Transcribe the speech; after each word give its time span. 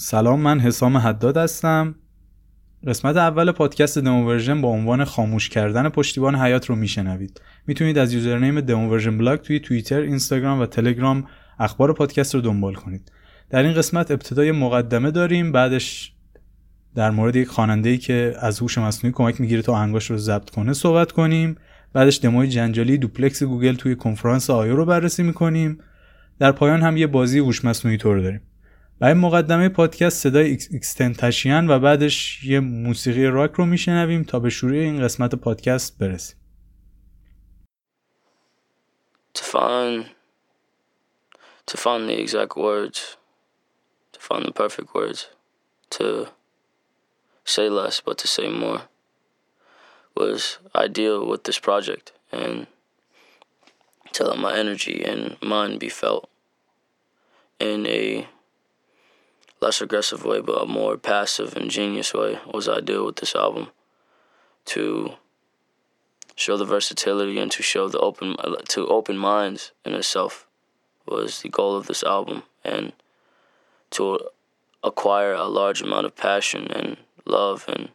سلام 0.00 0.40
من 0.40 0.60
حسام 0.60 0.96
حداد 0.96 1.36
هستم. 1.36 1.94
قسمت 2.86 3.16
اول 3.16 3.52
پادکست 3.52 3.98
Demo 3.98 4.28
Version 4.28 4.60
با 4.60 4.68
عنوان 4.68 5.04
خاموش 5.04 5.48
کردن 5.48 5.88
پشتیبان 5.88 6.36
حیات 6.36 6.66
رو 6.66 6.76
میشنوید. 6.76 7.40
می‌تونید 7.66 7.98
از 7.98 8.12
username 8.12 8.60
Demo 8.60 8.90
Version 8.90 9.18
Blog 9.18 9.40
توی 9.40 9.60
توییتر 9.60 10.00
اینستاگرام 10.00 10.60
و 10.60 10.66
تلگرام 10.66 11.24
اخبار 11.58 11.92
پادکست 11.92 12.34
رو 12.34 12.40
دنبال 12.40 12.74
کنید. 12.74 13.12
در 13.50 13.62
این 13.62 13.74
قسمت 13.74 14.10
ابتدا 14.10 14.35
یه 14.35 14.52
مقدمه 14.52 15.10
داریم 15.10 15.52
بعدش 15.52 16.12
در 16.94 17.10
مورد 17.10 17.36
یک 17.36 17.48
خواننده 17.48 17.96
که 17.96 18.34
از 18.40 18.60
هوش 18.60 18.78
مصنوعی 18.78 19.12
کمک 19.12 19.40
می‌گیره 19.40 19.62
تا 19.62 19.72
آهنگاش 19.72 20.10
رو 20.10 20.18
ضبط 20.18 20.50
کنه 20.50 20.72
صحبت 20.72 21.12
کنیم. 21.12 21.56
بعدش 21.92 22.20
دموی 22.22 22.48
جنجالی 22.48 22.98
دوپلکس 22.98 23.42
گوگل 23.42 23.74
توی 23.74 23.96
کنفرانس 23.96 24.50
I/O 24.50 24.76
رو 24.76 24.84
بررسی 24.84 25.22
می‌کنیم. 25.22 25.78
در 26.38 26.52
پایان 26.52 26.82
هم 26.82 26.96
یه 26.96 27.06
بازی 27.06 27.38
هوش 27.38 27.64
مصنوعی 27.64 27.96
طور 27.96 28.20
داریم. 28.20 28.40
برای 29.00 29.14
مقدمه 29.14 29.68
پادکست 29.68 30.22
صدای 30.22 30.52
اکستنتشیان 30.52 31.70
و 31.70 31.78
بعدش 31.78 32.44
یه 32.44 32.60
موسیقی 32.60 33.26
راک 33.26 33.52
رو 33.52 33.66
میشنویم 33.66 34.22
تا 34.22 34.40
به 34.40 34.50
شروع 34.50 34.72
این 34.72 35.02
قسمت 35.02 35.34
پادکست 35.34 35.98
برسیم 35.98 36.36
To 39.34 39.44
find, 39.44 40.06
to 41.66 41.76
find 41.76 42.08
the 42.08 42.18
exact 42.24 42.56
words, 42.56 42.98
to 44.14 44.20
find 44.28 44.44
the 44.44 44.52
perfect 44.62 44.88
words, 44.94 45.20
to 45.96 46.04
say 47.44 47.68
less 47.68 48.00
but 48.00 48.18
to 48.18 48.26
say 48.26 48.48
more 48.48 48.80
was 50.16 50.58
ideal 50.74 51.18
with 51.30 51.44
this 51.44 51.60
project 51.68 52.06
and 52.32 52.66
to 54.14 54.24
let 54.28 54.38
my 54.38 54.52
energy 54.56 55.04
and 55.04 55.36
mind 55.40 55.78
be 55.78 55.88
felt 55.88 56.28
in 57.60 57.86
a 57.86 58.26
less 59.60 59.80
aggressive 59.80 60.24
way, 60.24 60.40
but 60.40 60.62
a 60.62 60.66
more 60.66 60.96
passive 60.96 61.56
ingenious 61.56 62.14
way 62.14 62.38
was 62.52 62.68
ideal 62.68 63.06
with 63.06 63.16
this 63.16 63.34
album. 63.34 63.68
To 64.66 65.14
show 66.34 66.56
the 66.56 66.64
versatility 66.64 67.38
and 67.38 67.50
to 67.52 67.62
show 67.62 67.88
the 67.88 67.98
open 67.98 68.36
to 68.68 68.86
open 68.86 69.16
minds 69.16 69.72
in 69.84 69.94
itself 69.94 70.46
was 71.06 71.42
the 71.42 71.48
goal 71.48 71.76
of 71.76 71.86
this 71.86 72.02
album, 72.02 72.42
and 72.64 72.92
to 73.90 74.20
acquire 74.84 75.32
a 75.32 75.46
large 75.46 75.82
amount 75.82 76.06
of 76.06 76.14
passion 76.14 76.70
and 76.70 76.98
love 77.24 77.64
and 77.68 77.88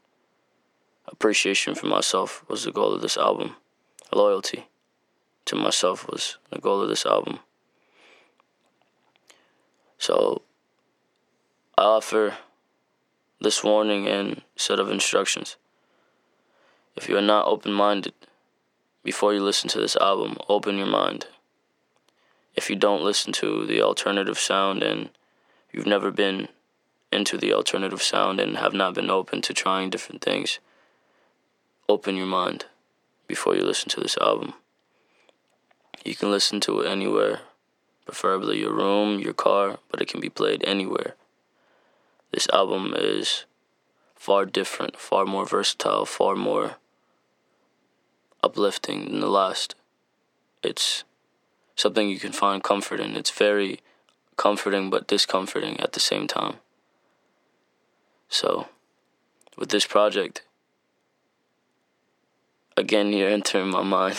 appreciation 1.08 1.76
for 1.76 1.86
myself 1.86 2.44
was 2.50 2.64
the 2.64 2.72
goal 2.72 2.94
of 2.94 3.02
this 3.02 3.18
album. 3.18 3.56
Loyalty 4.12 4.68
to 5.46 5.56
myself 5.56 6.08
was 6.10 6.38
the 6.50 6.60
goal 6.60 6.82
of 6.82 6.90
this 6.90 7.06
album. 7.06 7.40
So 9.98 10.42
I 11.84 11.86
offer 11.86 12.38
this 13.42 13.62
warning 13.62 14.08
and 14.08 14.42
set 14.56 14.80
of 14.80 14.90
instructions. 14.90 15.58
If 16.96 17.10
you 17.10 17.18
are 17.18 17.22
not 17.22 17.46
open 17.46 17.74
minded 17.74 18.14
before 19.04 19.34
you 19.34 19.44
listen 19.44 19.68
to 19.72 19.82
this 19.82 19.98
album, 19.98 20.38
open 20.48 20.78
your 20.78 20.88
mind. 20.88 21.28
If 22.56 22.70
you 22.70 22.78
don't 22.78 23.04
listen 23.04 23.34
to 23.34 23.66
the 23.66 23.82
alternative 23.82 24.40
sound 24.40 24.82
and 24.82 25.10
you've 25.74 25.86
never 25.86 26.10
been 26.10 26.48
into 27.12 27.38
the 27.38 27.52
alternative 27.52 28.02
sound 28.02 28.40
and 28.40 28.56
have 28.56 28.74
not 28.74 28.94
been 28.94 29.10
open 29.10 29.42
to 29.42 29.54
trying 29.54 29.90
different 29.90 30.22
things, 30.22 30.60
open 31.90 32.16
your 32.16 32.28
mind 32.28 32.64
before 33.28 33.58
you 33.58 33.64
listen 33.66 33.90
to 33.90 34.00
this 34.00 34.18
album. 34.20 34.54
You 36.06 36.16
can 36.16 36.32
listen 36.32 36.62
to 36.62 36.80
it 36.80 36.90
anywhere, 36.90 37.42
preferably 38.06 38.62
your 38.62 38.72
room, 38.72 39.20
your 39.20 39.34
car, 39.34 39.80
but 39.92 40.02
it 40.02 40.08
can 40.08 40.22
be 40.22 40.30
played 40.30 40.64
anywhere. 40.66 41.16
This 42.34 42.48
album 42.52 42.96
is 42.98 43.46
far 44.16 44.46
different, 44.46 44.98
far 44.98 45.24
more 45.24 45.46
versatile, 45.46 46.04
far 46.04 46.36
more 46.36 46.78
uplifting 48.42 49.06
than 49.06 49.20
the 49.20 49.30
last. 49.30 49.76
It's 50.64 51.04
something 51.76 52.10
you 52.10 52.18
can 52.18 52.32
find 52.32 52.64
comfort 52.64 53.00
in. 53.00 53.16
It's 53.16 53.30
very 53.30 53.82
comforting 54.36 54.90
but 54.90 55.06
discomforting 55.06 55.80
at 55.80 55.94
the 55.94 56.00
same 56.00 56.26
time. 56.26 56.56
So, 58.30 58.68
with 59.56 59.70
this 59.70 59.86
project, 59.86 60.42
again, 62.76 63.14
you're 63.14 63.30
entering 63.30 63.70
my 63.70 63.84
mind, 63.84 64.18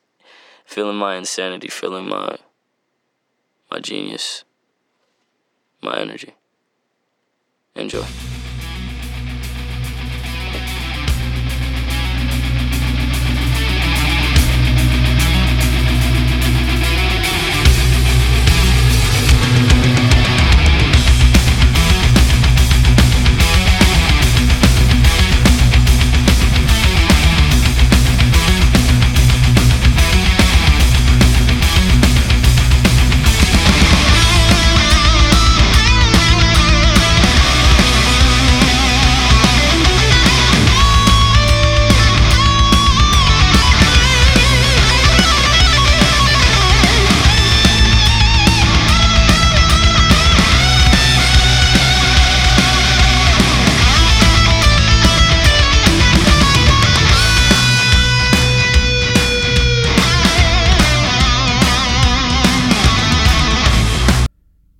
feeling 0.64 0.96
my 0.96 1.16
insanity, 1.16 1.68
feeling 1.68 2.08
my 2.08 2.38
my 3.70 3.78
genius, 3.78 4.44
my 5.82 6.00
energy. 6.00 6.34
Enjoy. 7.76 8.35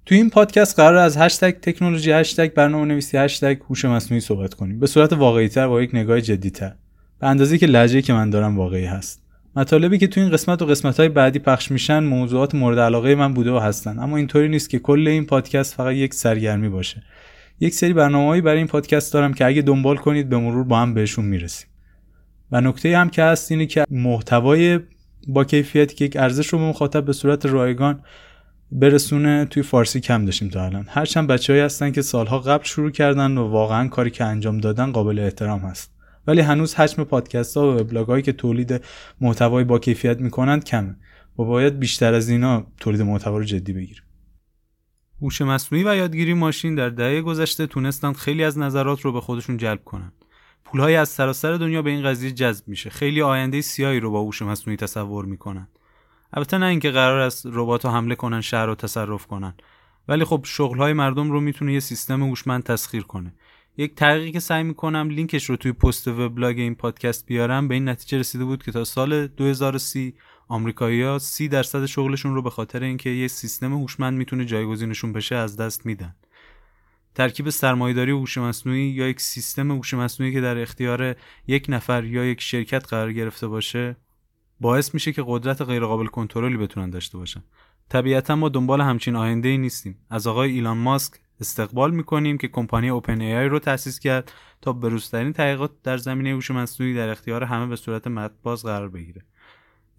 تو 0.07 0.15
این 0.15 0.31
پادکست 0.31 0.77
قرار 0.77 0.97
از 0.97 1.17
هشتگ 1.17 1.51
تکنولوژی 1.51 2.13
هشتگ 2.13 2.55
برنامه 2.55 2.85
نویسی 2.85 3.17
هشتگ 3.17 3.57
هوش 3.69 3.85
مصنوعی 3.85 4.21
صحبت 4.21 4.55
کنیم. 4.55 4.79
به 4.79 4.87
صورت 4.87 5.13
واقعی 5.13 5.49
تر 5.49 5.69
با 5.69 5.83
یک 5.83 5.91
نگاه 5.95 6.21
جدی 6.21 6.51
تر 6.51 6.73
به 7.21 7.27
اندازه 7.27 7.59
که 7.59 7.67
لحجه 7.67 8.03
که 8.03 8.13
من 8.13 8.31
دارم 8.31 8.59
واقعی 8.59 8.85
هست. 8.85 9.23
مطالبی 9.57 9.99
که 9.99 10.07
تو 10.07 10.21
این 10.21 10.31
قسمت 10.31 10.63
و 10.63 10.67
قسمت 10.67 11.01
های 11.01 11.09
بعدی 11.09 11.39
پخش 11.39 11.71
میشن 11.71 11.99
موضوعات 11.99 12.55
مورد 12.55 12.79
علاقه 12.79 13.15
من 13.15 13.35
بوده 13.35 13.53
و 13.53 13.59
هستن. 13.59 13.99
اما 13.99 14.17
اینطوری 14.17 14.49
نیست 14.49 14.71
که 14.71 14.79
کل 14.79 15.09
این 15.09 15.27
پادکست 15.27 15.75
فقط 15.75 15.95
یک 15.95 16.15
سرگرمی 16.15 16.69
باشه. 16.69 17.03
یک 17.61 17.75
سری 17.75 17.93
برنامه‌ای 17.93 18.41
برای 18.41 18.59
این 18.59 18.67
پادکست 18.67 19.13
دارم 19.13 19.35
که 19.35 19.47
اگه 19.47 19.63
دنبال 19.63 19.97
کنید 19.97 20.29
به 20.29 20.37
مرور 20.39 20.65
با 20.65 20.79
هم 20.79 20.95
بهشون 20.95 21.25
می‌رسیم. 21.25 21.69
و 22.53 22.61
نکته 22.61 22.99
هم 22.99 23.11
که 23.11 23.23
هست 23.23 23.53
اینه 23.53 23.67
که 23.67 23.85
محتوای 23.91 24.81
با 25.29 25.45
کیفیتی 25.45 25.95
که 25.95 26.05
یک 26.05 26.17
ارزش 26.17 26.47
رو 26.47 26.59
به 26.59 26.65
مخاطب 26.65 27.05
به 27.05 27.13
صورت 27.13 27.47
رایگان 27.47 28.01
برسونه 28.73 29.45
توی 29.45 29.63
فارسی 29.63 30.01
کم 30.01 30.25
داشتیم 30.25 30.49
تا 30.49 30.65
الان. 30.65 30.87
هرچند 30.89 31.29
بچههایی 31.29 31.65
هستن 31.65 31.93
که 31.93 32.03
سالها 32.03 32.39
قبل 32.39 32.65
شروع 32.65 32.91
کردن 32.91 33.39
و 33.39 33.49
واقعا 33.49 33.89
کاری 33.89 34.11
که 34.11 34.25
انجام 34.25 34.59
دادن 34.59 34.93
قابل 34.93 35.19
احترام 35.19 35.61
هست. 35.61 35.93
ولی 36.27 36.41
هنوز 36.41 36.75
حجم 36.75 37.05
پادکست 37.05 37.57
ها 37.57 37.73
و 37.73 37.81
وبلاگ 37.81 38.07
هایی 38.07 38.23
که 38.23 38.33
تولید 38.33 38.85
محتوای 39.21 39.65
با 39.65 39.79
کیفیت 39.79 40.21
می‌کنند 40.21 40.65
کمه. 40.65 40.97
و 41.39 41.45
باید 41.45 41.79
بیشتر 41.79 42.15
از 42.15 42.29
اینا 42.29 42.67
تولید 42.81 43.03
محتوا 43.03 43.39
رو 43.39 43.45
جدی 43.45 43.73
بگیریم. 43.73 44.03
هوش 45.23 45.43
مصنوعی 45.43 45.85
و 45.85 45.97
یادگیری 45.97 46.35
ماشین 46.35 46.75
در 46.75 46.89
دهه 46.89 47.21
گذشته 47.21 47.67
تونستند 47.67 48.17
خیلی 48.17 48.45
از 48.45 48.59
نظرات 48.59 49.01
رو 49.01 49.13
به 49.13 49.21
خودشون 49.21 49.57
جلب 49.57 49.85
کنن. 49.85 50.13
پولهای 50.65 50.97
از 50.97 51.09
سراسر 51.09 51.53
دنیا 51.53 51.83
به 51.83 51.91
این 51.91 52.05
قضیه 52.05 52.31
جذب 52.31 52.69
میشه. 52.69 52.91
خیلی 52.91 53.23
آینده 53.23 53.61
سیاهی 53.61 54.01
رو 54.01 54.11
با 54.11 54.23
هوش 54.23 54.43
مصنوعی 54.43 54.77
تصور 54.77 55.25
می‌کنن. 55.25 55.69
البته 56.37 56.59
نه 56.59 56.67
اینکه 56.67 56.91
قرار 56.91 57.21
است 57.21 57.47
ربات 57.47 57.85
ها 57.85 57.93
حمله 57.93 58.15
کنن 58.15 58.41
شهر 58.41 58.67
رو 58.67 58.75
تصرف 58.75 59.27
کنن. 59.27 59.55
ولی 60.09 60.25
خب 60.25 60.41
شغل 60.45 60.79
های 60.79 60.93
مردم 60.93 61.31
رو 61.31 61.41
می‌تونه 61.41 61.73
یه 61.73 61.81
سیستم 61.81 62.23
هوشمند 62.23 62.63
تسخیر 62.63 63.03
کنه. 63.03 63.35
یک 63.77 63.95
تحقیقی 63.95 64.33
که 64.33 64.41
سعی 64.41 64.63
می‌کنم 64.63 65.09
لینکش 65.11 65.45
رو 65.45 65.57
توی 65.57 65.73
پست 65.73 66.09
وبلاگ 66.09 66.59
این 66.59 66.75
پادکست 66.75 67.27
بیارم 67.27 67.69
به 67.69 67.75
این 67.75 67.89
نتیجه 67.89 68.19
رسیده 68.19 68.45
بود 68.45 68.63
که 68.63 68.73
تا 68.73 68.85
سال 68.85 69.27
2030 69.27 70.15
آمریکایی‌ها 70.49 71.19
30 71.19 71.49
درصد 71.49 71.87
شغلشون 71.87 72.35
رو 72.35 72.43
به 72.43 72.51
خاطر 72.51 72.83
اینکه 72.83 73.11
یه 73.11 73.29
سیستم 73.29 73.73
هوشمند 73.73 74.19
می‌تونه 74.19 74.45
جایگزینشون 74.45 75.13
بشه 75.13 75.35
از 75.35 75.57
دست 75.57 75.87
میدن. 75.87 76.15
ترکیب 77.15 77.51
سرمایه‌داری 77.51 78.11
هوش 78.11 78.39
مصنوعی 78.39 78.89
یا 78.89 79.09
یک 79.09 79.21
سیستم 79.21 79.71
هوش 79.71 79.95
مصنوعی 79.95 80.33
که 80.33 80.41
در 80.41 80.63
اختیار 80.63 81.17
یک 81.47 81.67
نفر 81.69 82.05
یا 82.05 82.25
یک 82.25 82.41
شرکت 82.41 82.89
قرار 82.89 83.13
گرفته 83.13 83.49
باشه 83.49 83.97
باعث 84.61 84.95
میشه 84.95 85.13
که 85.13 85.25
قدرت 85.27 85.63
غیرقابل 85.63 86.07
کنترلی 86.07 86.57
بتونن 86.57 86.91
داشته 86.91 87.19
باشن. 87.19 87.43
طبیعتا 87.89 88.37
ما 88.37 88.49
دنبال 88.49 88.81
همچین 88.81 89.17
آینده 89.17 89.49
ای 89.49 89.59
نیستیم. 89.59 89.99
از 90.11 90.27
آقای 90.27 90.51
ایلان 90.51 90.77
ماسک 90.79 91.15
استقبال 91.41 91.91
می‌کنیم 91.91 92.39
که 92.39 92.49
کمپانی 92.49 92.89
OpenAI 92.89 93.49
رو 93.49 93.59
تأسیس 93.59 93.99
کرد 93.99 94.33
تا 94.63 94.73
بروزترین 94.73 95.33
تحقیقات 95.33 95.71
در 95.83 95.97
زمینه 95.97 96.31
هوش 96.31 96.51
مصنوعی 96.51 96.95
در 96.95 97.09
اختیار 97.09 97.45
همه 97.45 97.67
به 97.67 97.77
صورت 97.77 98.09
باز 98.43 98.63
قرار 98.63 98.89
بگیره. 98.89 99.23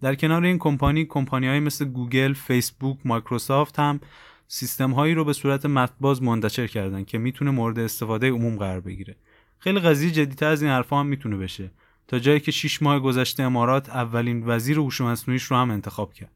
در 0.00 0.14
کنار 0.14 0.44
این 0.44 0.58
کمپانی 0.58 1.04
کمپانی 1.04 1.46
های 1.46 1.60
مثل 1.60 1.84
گوگل، 1.84 2.32
فیسبوک، 2.32 2.98
مایکروسافت 3.04 3.78
هم 3.78 4.00
سیستم 4.48 4.90
هایی 4.90 5.14
رو 5.14 5.24
به 5.24 5.32
صورت 5.32 5.66
باز 6.00 6.22
منتشر 6.22 6.66
کردن 6.66 7.04
که 7.04 7.18
می‌تونه 7.18 7.50
مورد 7.50 7.78
استفاده 7.78 8.30
عموم 8.30 8.56
قرار 8.56 8.80
بگیره. 8.80 9.16
خیلی 9.58 9.80
قضیه 9.80 10.10
جدیتر 10.10 10.46
از 10.46 10.62
این 10.62 10.70
حرفا 10.70 11.00
هم 11.00 11.06
می‌تونه 11.06 11.36
بشه. 11.36 11.70
تا 12.08 12.18
جایی 12.18 12.40
که 12.40 12.50
6 12.50 12.82
ماه 12.82 13.00
گذشته 13.00 13.42
امارات 13.42 13.88
اولین 13.88 14.42
وزیر 14.46 14.78
هوش 14.78 15.00
مصنوعیش 15.00 15.42
رو 15.42 15.56
هم 15.56 15.70
انتخاب 15.70 16.12
کرد. 16.12 16.32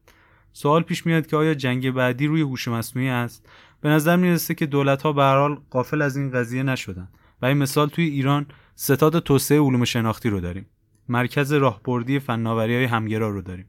سوال 0.53 0.83
پیش 0.83 1.05
میاد 1.05 1.27
که 1.27 1.37
آیا 1.37 1.53
جنگ 1.53 1.91
بعدی 1.91 2.27
روی 2.27 2.41
هوش 2.41 2.67
مصنوعی 2.67 3.09
است؟ 3.09 3.49
به 3.81 3.89
نظر 3.89 4.15
می‌رسه 4.15 4.55
که 4.55 4.65
دولت 4.65 5.01
ها 5.01 5.13
به 5.13 5.23
حال 5.23 5.61
غافل 5.71 6.01
از 6.01 6.17
این 6.17 6.31
قضیه 6.31 6.63
نشدن. 6.63 7.07
و 7.41 7.45
این 7.45 7.57
مثال 7.57 7.89
توی 7.89 8.05
ایران 8.05 8.45
ستاد 8.75 9.19
توسعه 9.19 9.59
علوم 9.59 9.85
شناختی 9.85 10.29
رو 10.29 10.39
داریم. 10.39 10.65
مرکز 11.09 11.53
راهبردی 11.53 12.19
فناوری 12.19 12.75
های 12.75 12.85
همگرا 12.85 13.29
رو 13.29 13.41
داریم. 13.41 13.65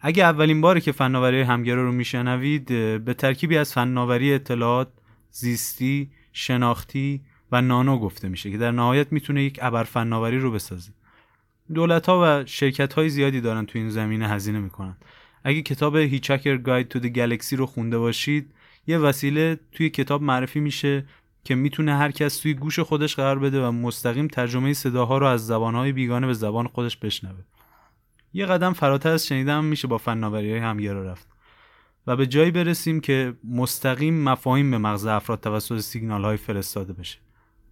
اگه 0.00 0.24
اولین 0.24 0.60
باری 0.60 0.80
که 0.80 0.92
فناوری 0.92 1.40
همگرا 1.40 1.82
رو 1.82 1.92
میشنوید 1.92 2.66
به 3.04 3.14
ترکیبی 3.14 3.56
از 3.56 3.72
فناوری 3.72 4.34
اطلاعات 4.34 4.88
زیستی 5.30 6.10
شناختی 6.32 7.22
و 7.52 7.62
نانو 7.62 7.98
گفته 7.98 8.28
میشه 8.28 8.50
که 8.50 8.58
در 8.58 8.70
نهایت 8.70 9.12
می‌تونه 9.12 9.42
یک 9.42 9.58
ابر 9.62 9.84
فناوری 9.84 10.38
رو 10.38 10.50
بسازه. 10.52 10.92
دولت 11.74 12.08
ها 12.08 12.20
و 12.24 12.46
شرکت 12.46 12.92
های 12.92 13.08
زیادی 13.08 13.40
دارن 13.40 13.66
تو 13.66 13.78
این 13.78 13.90
زمینه 13.90 14.28
هزینه 14.28 14.58
می‌کنن. 14.58 14.96
اگه 15.44 15.62
کتاب 15.62 15.96
هیچکر 15.96 16.56
گاید 16.56 16.88
تو 16.88 16.98
دی 16.98 17.10
گلکسی 17.10 17.56
رو 17.56 17.66
خونده 17.66 17.98
باشید 17.98 18.54
یه 18.86 18.98
وسیله 18.98 19.60
توی 19.72 19.90
کتاب 19.90 20.22
معرفی 20.22 20.60
میشه 20.60 21.04
که 21.44 21.54
می‌تونه 21.54 21.96
هر 21.96 22.10
کس 22.10 22.38
توی 22.38 22.54
گوش 22.54 22.78
خودش 22.78 23.16
قرار 23.16 23.38
بده 23.38 23.66
و 23.66 23.70
مستقیم 23.70 24.26
ترجمه 24.26 24.72
صداها 24.72 25.18
رو 25.18 25.26
از 25.26 25.46
زبانهای 25.46 25.92
بیگانه 25.92 26.26
به 26.26 26.34
زبان 26.34 26.66
خودش 26.66 26.96
بشنوه. 26.96 27.40
یه 28.32 28.46
قدم 28.46 28.72
فراتر 28.72 29.10
از 29.10 29.26
شنیدن 29.26 29.64
میشه 29.64 29.88
با 29.88 29.98
فناوری 29.98 30.50
های 30.50 30.60
همگرا 30.60 31.02
رفت. 31.02 31.28
و 32.06 32.16
به 32.16 32.26
جایی 32.26 32.50
برسیم 32.50 33.00
که 33.00 33.34
مستقیم 33.44 34.22
مفاهیم 34.22 34.70
به 34.70 34.78
مغز 34.78 35.06
افراد 35.06 35.40
توسط 35.40 35.78
سیگنال 35.78 36.24
های 36.24 36.36
فرستاده 36.36 36.92
بشه. 36.92 37.18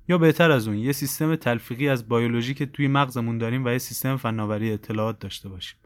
یا 0.09 0.19
بهتر 0.19 0.51
از 0.51 0.69
اون 0.69 0.77
یه 0.79 0.93
سیستم 0.93 1.37
تلفیقی 1.37 1.89
از 1.89 2.09
بیولوژی 2.09 2.55
که 2.55 2.67
توی 2.67 2.89
مغزمون 2.89 3.39
داریم 3.39 3.65
و 3.65 3.69
یه 3.69 3.79
سیستم 3.79 4.17
فناوری 4.17 4.73
اطلاعات 4.73 5.19
داشته 5.19 5.49
باشیم. 5.49 5.79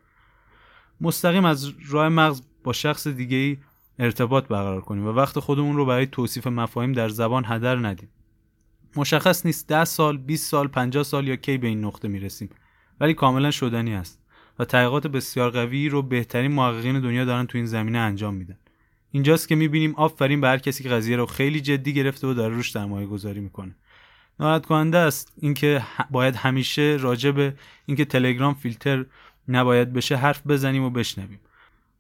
مستقیم 1.01 1.45
از 1.45 1.73
راه 1.89 2.09
مغز 2.09 2.43
با 2.65 2.73
شخص 2.73 3.09
دیگه 3.09 3.37
ای 3.37 3.57
ارتباط 3.99 4.49
برقرار 4.49 4.81
کنیم 4.81 5.07
و 5.07 5.13
وقت 5.13 5.39
خودمون 5.39 5.77
رو 5.77 5.87
برای 5.87 6.07
توصیف 6.07 6.47
مفاهیم 6.47 6.93
در 6.93 7.09
زبان 7.09 7.45
هدر 7.47 7.77
ندیم. 7.77 8.09
مشخص 8.97 9.47
نیست 9.47 9.69
10 9.69 9.85
سال 9.85 10.19
20 10.19 10.51
سال 10.51 10.69
50 10.69 11.03
سال 11.03 11.29
یا 11.29 11.37
کی 11.37 11.59
به 11.59 11.67
این 11.67 11.85
نقطه 11.85 12.09
می‌رسیم. 12.09 12.51
ولی 13.01 13.15
کاملا 13.15 13.51
شدنی 13.51 13.95
است 13.95 14.23
و 14.59 14.65
تحقیقات 14.65 15.07
بسیار 15.07 15.51
قوی 15.51 15.89
رو 15.89 16.03
بهترین 16.03 16.53
محققین 16.53 17.01
دنیا 17.01 17.25
دارن 17.25 17.47
تو 17.47 17.59
این 17.59 17.67
زمینه 17.67 17.99
انجام 17.99 18.35
میدن. 18.35 18.59
اینجاست 19.11 19.49
که 19.49 19.55
می‌بینیم 19.55 19.95
آفرین 19.95 20.41
به 20.41 20.49
هر 20.49 20.59
کسی 20.59 20.83
که 20.83 20.89
قضیه 20.89 21.17
رو 21.17 21.27
خیلی 21.27 21.61
جدی 21.61 21.95
گرفته 21.95 22.27
و 22.27 22.35
داره 22.35 22.55
روش 22.55 22.71
سرمایه 22.71 23.07
گذاری 23.07 23.41
می‌کنه. 23.41 23.77
ناراحت 24.41 24.67
کننده 24.67 24.99
است. 24.99 25.33
اینکه 25.37 25.83
باید 26.11 26.37
همیشه 26.37 26.97
راجع 27.01 27.31
به 27.31 27.55
اینکه 27.87 28.05
تلگرام 28.05 28.55
فیلتر 28.55 29.05
نباید 29.49 29.93
بشه 29.93 30.17
حرف 30.17 30.47
بزنیم 30.47 30.85
و 30.85 30.91
بشنویم. 30.91 31.41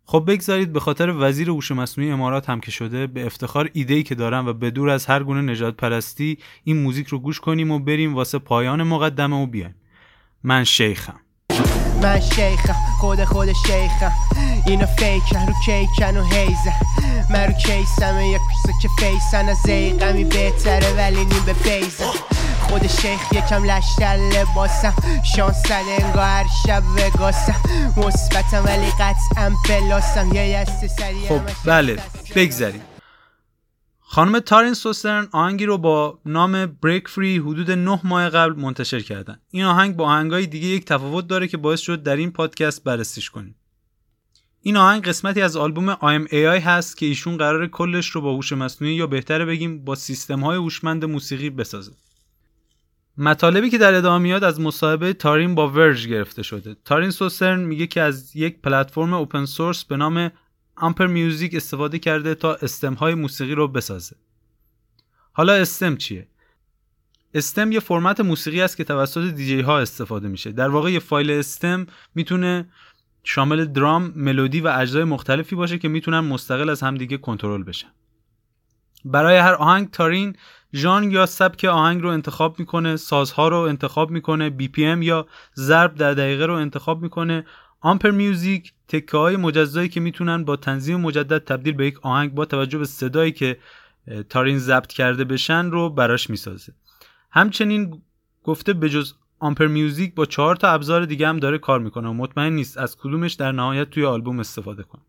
خب 0.05 0.25
بگذارید 0.29 0.73
به 0.73 0.81
خاطر 0.81 1.15
وزیر 1.19 1.51
هوش 1.51 1.71
مصنوعی 1.71 2.11
امارات 2.11 2.51
هم 2.51 2.61
که 2.61 2.71
شده 2.71 3.07
به 3.07 3.27
افتخار 3.27 3.71
ایده 3.73 4.03
که 4.03 4.15
دارم 4.15 4.47
و 4.47 4.53
به 4.53 4.71
دور 4.71 4.91
از 4.91 5.07
هر 5.07 5.23
گونه 5.23 5.53
نجات 5.53 5.77
پرستی 5.77 6.39
این 6.65 6.83
موزیک 6.83 7.07
رو 7.07 7.19
گوش 7.19 7.41
کنیم 7.41 7.71
و 7.71 7.79
بریم 7.79 8.15
واسه 8.15 8.39
پایان 8.39 8.83
مقدمه 8.83 9.43
و 9.43 9.47
بیایم. 9.47 9.75
من 10.43 10.65
شیخم. 10.65 11.21
من 12.03 12.21
شیخم 12.21 12.77
خود 13.01 13.25
خود 13.25 13.53
شیخم. 13.53 14.13
اینا 14.67 14.87
فیکن 14.87 15.47
رو 15.47 15.55
کیکن 15.65 16.17
و 16.17 16.25
هیزن 16.25 16.73
من 17.31 17.47
رو 17.47 17.53
کیسم 17.53 18.21
یک 18.21 18.41
که 18.83 18.89
فیسن 18.99 19.49
از 19.49 19.57
زیقمی 19.57 20.25
بهتره 20.25 20.93
ولی 20.93 21.25
نیم 21.25 21.43
به 21.47 21.53
بیزن 21.53 22.11
خود 22.61 22.87
شیخ 22.87 23.33
یکم 23.33 23.65
لشتر 23.65 24.17
لباسم. 24.17 24.95
شانس 25.37 25.71
انگار 25.71 26.25
هر 26.25 26.47
شب 26.67 26.83
وگاسم 26.97 27.61
مثبتم 27.97 28.65
ولی 28.65 28.91
قطعا 28.91 29.53
پلاسم. 29.69 30.33
یه 30.33 30.47
یست 30.47 30.87
سریع 30.87 31.29
خب 31.29 31.41
بله. 31.65 31.97
بگذاریم. 32.35 32.81
خانم 34.13 34.39
تارین 34.39 34.75
سوسترن 34.75 35.29
آهنگی 35.33 35.67
رو 35.67 35.79
با 35.79 36.19
نام 36.27 36.67
بریک 36.67 37.09
فری 37.09 37.39
حدود 37.39 37.71
9 37.71 38.01
ماه 38.05 38.29
قبل 38.29 38.61
منتشر 38.61 39.01
کردن. 39.01 39.39
این 39.51 39.65
آهنگ 39.65 39.97
با 39.97 40.05
آهنگای 40.05 40.47
دیگه 40.47 40.69
یک 40.69 40.85
تفاوت 40.85 41.27
داره 41.27 41.49
که 41.49 41.57
باعث 41.57 41.81
شد 41.81 42.03
در 42.03 42.17
این 42.17 42.33
پادکست 42.33 42.85
بررسیش 42.85 43.31
کنیم. 43.31 43.55
این 44.61 44.77
آهنگ 44.77 45.03
قسمتی 45.03 45.43
از 45.43 45.57
آلبوم 45.57 45.95
IM 45.95 46.29
AI 46.29 46.63
هست 46.65 46.97
که 46.97 47.07
ایشون 47.07 47.37
قرار 47.37 47.67
کلش 47.67 48.07
رو 48.09 48.21
با 48.21 48.35
هوش 48.35 48.53
مصنوعی 48.53 48.95
یا 48.95 49.07
بهتره 49.07 49.45
بگیم 49.45 49.85
با 49.85 49.95
سیستم 49.95 50.41
های 50.41 50.57
هوشمند 50.57 51.05
موسیقی 51.05 51.51
بسازه. 51.51 51.93
مطالبی 53.19 53.71
که 53.71 53.79
در 53.79 53.95
ادامه 53.95 54.23
میاد 54.23 54.45
از 54.45 54.61
مصاحبه 54.61 55.13
تارین 55.13 55.55
با 55.55 55.69
ورج 55.69 56.09
گرفته 56.09 56.43
شده. 56.43 56.77
تارین 56.85 57.11
سوسرن 57.11 57.61
میگه 57.61 57.87
که 57.87 58.01
از 58.01 58.37
یک 58.37 58.61
پلتفرم 58.63 59.15
اوپن 59.15 59.45
سورس 59.45 59.85
به 59.85 59.97
نام 59.97 60.31
امپر 60.83 61.07
میوزیک 61.07 61.55
استفاده 61.55 61.99
کرده 61.99 62.35
تا 62.35 62.55
استم 62.55 62.95
های 62.95 63.15
موسیقی 63.15 63.55
رو 63.55 63.69
بسازه 63.69 64.17
حالا 65.33 65.53
استم 65.53 65.97
چیه 65.97 66.27
استم 67.35 67.73
یه 67.73 67.81
فرمت 67.81 68.21
موسیقی 68.21 68.61
است 68.61 68.77
که 68.77 68.85
توسط 68.85 69.35
دیجی 69.35 69.61
ها 69.61 69.79
استفاده 69.79 70.29
میشه 70.29 70.53
در 70.53 70.69
واقع 70.69 70.93
یه 70.93 70.99
فایل 70.99 71.31
استم 71.31 71.87
می‌تونه 72.15 72.69
شامل 73.25 73.65
درام، 73.65 74.13
ملودی 74.17 74.61
و 74.61 74.69
اجزای 74.69 75.05
مختلفی 75.05 75.57
باشه 75.57 75.79
که 75.79 75.89
می‌تونن 75.89 76.21
مستقل 76.21 76.71
از 76.71 76.83
همدیگه 76.83 77.19
کنترل 77.19 77.63
بشن. 77.63 77.89
برای 79.05 79.37
هر 79.37 79.53
آهنگ 79.53 79.91
تارین 79.91 80.37
ژان 80.75 81.11
یا 81.11 81.27
سبک 81.27 81.65
آهنگ 81.65 82.03
رو 82.03 82.09
انتخاب 82.09 82.59
می‌کنه، 82.59 82.97
سازها 82.97 83.49
رو 83.49 83.57
انتخاب 83.57 84.11
می‌کنه، 84.11 84.51
بی 84.51 84.69
پی 84.69 84.85
ام 84.85 85.03
یا 85.03 85.27
ضرب 85.57 85.95
در 85.95 86.15
دقیقه 86.15 86.47
رو 86.47 86.55
انتخاب 86.55 87.03
می‌کنه. 87.03 87.47
آمپر 87.83 88.11
میوزیک 88.11 88.73
تکه 88.89 89.17
های 89.17 89.37
مجزایی 89.37 89.89
که 89.89 90.01
می‌تونن 90.01 90.45
با 90.45 90.57
تنظیم 90.57 91.01
مجدد 91.01 91.39
تبدیل 91.39 91.75
به 91.75 91.87
یک 91.87 92.07
آهنگ 92.07 92.35
با 92.35 92.45
توجه 92.45 92.79
به 92.79 92.85
صدایی 92.85 93.33
که 93.33 93.59
تارین 94.29 94.59
ضبط 94.59 94.93
کرده 94.93 95.25
بشن 95.25 95.71
رو 95.71 95.91
براش 95.91 96.31
می‌سازه. 96.31 96.73
همچنین 97.31 98.03
گفته 98.45 98.73
بجز 98.73 99.13
آمپر 99.39 99.67
میوزیک 99.67 100.15
با 100.15 100.27
چهار 100.27 100.57
تا 100.57 100.69
ابزار 100.69 101.05
دیگه 101.05 101.29
هم 101.29 101.39
داره 101.39 101.59
کار 101.59 101.81
می‌کنه 101.81 102.09
و 102.09 102.13
مطمئن 102.13 102.53
نیست 102.53 102.79
از 102.79 102.97
کدومش 102.97 103.33
در 103.33 103.53
نهایت 103.53 103.91
توی 103.91 104.05
آلبوم 104.05 104.39
استفاده 104.39 104.83
کنه. 104.83 105.03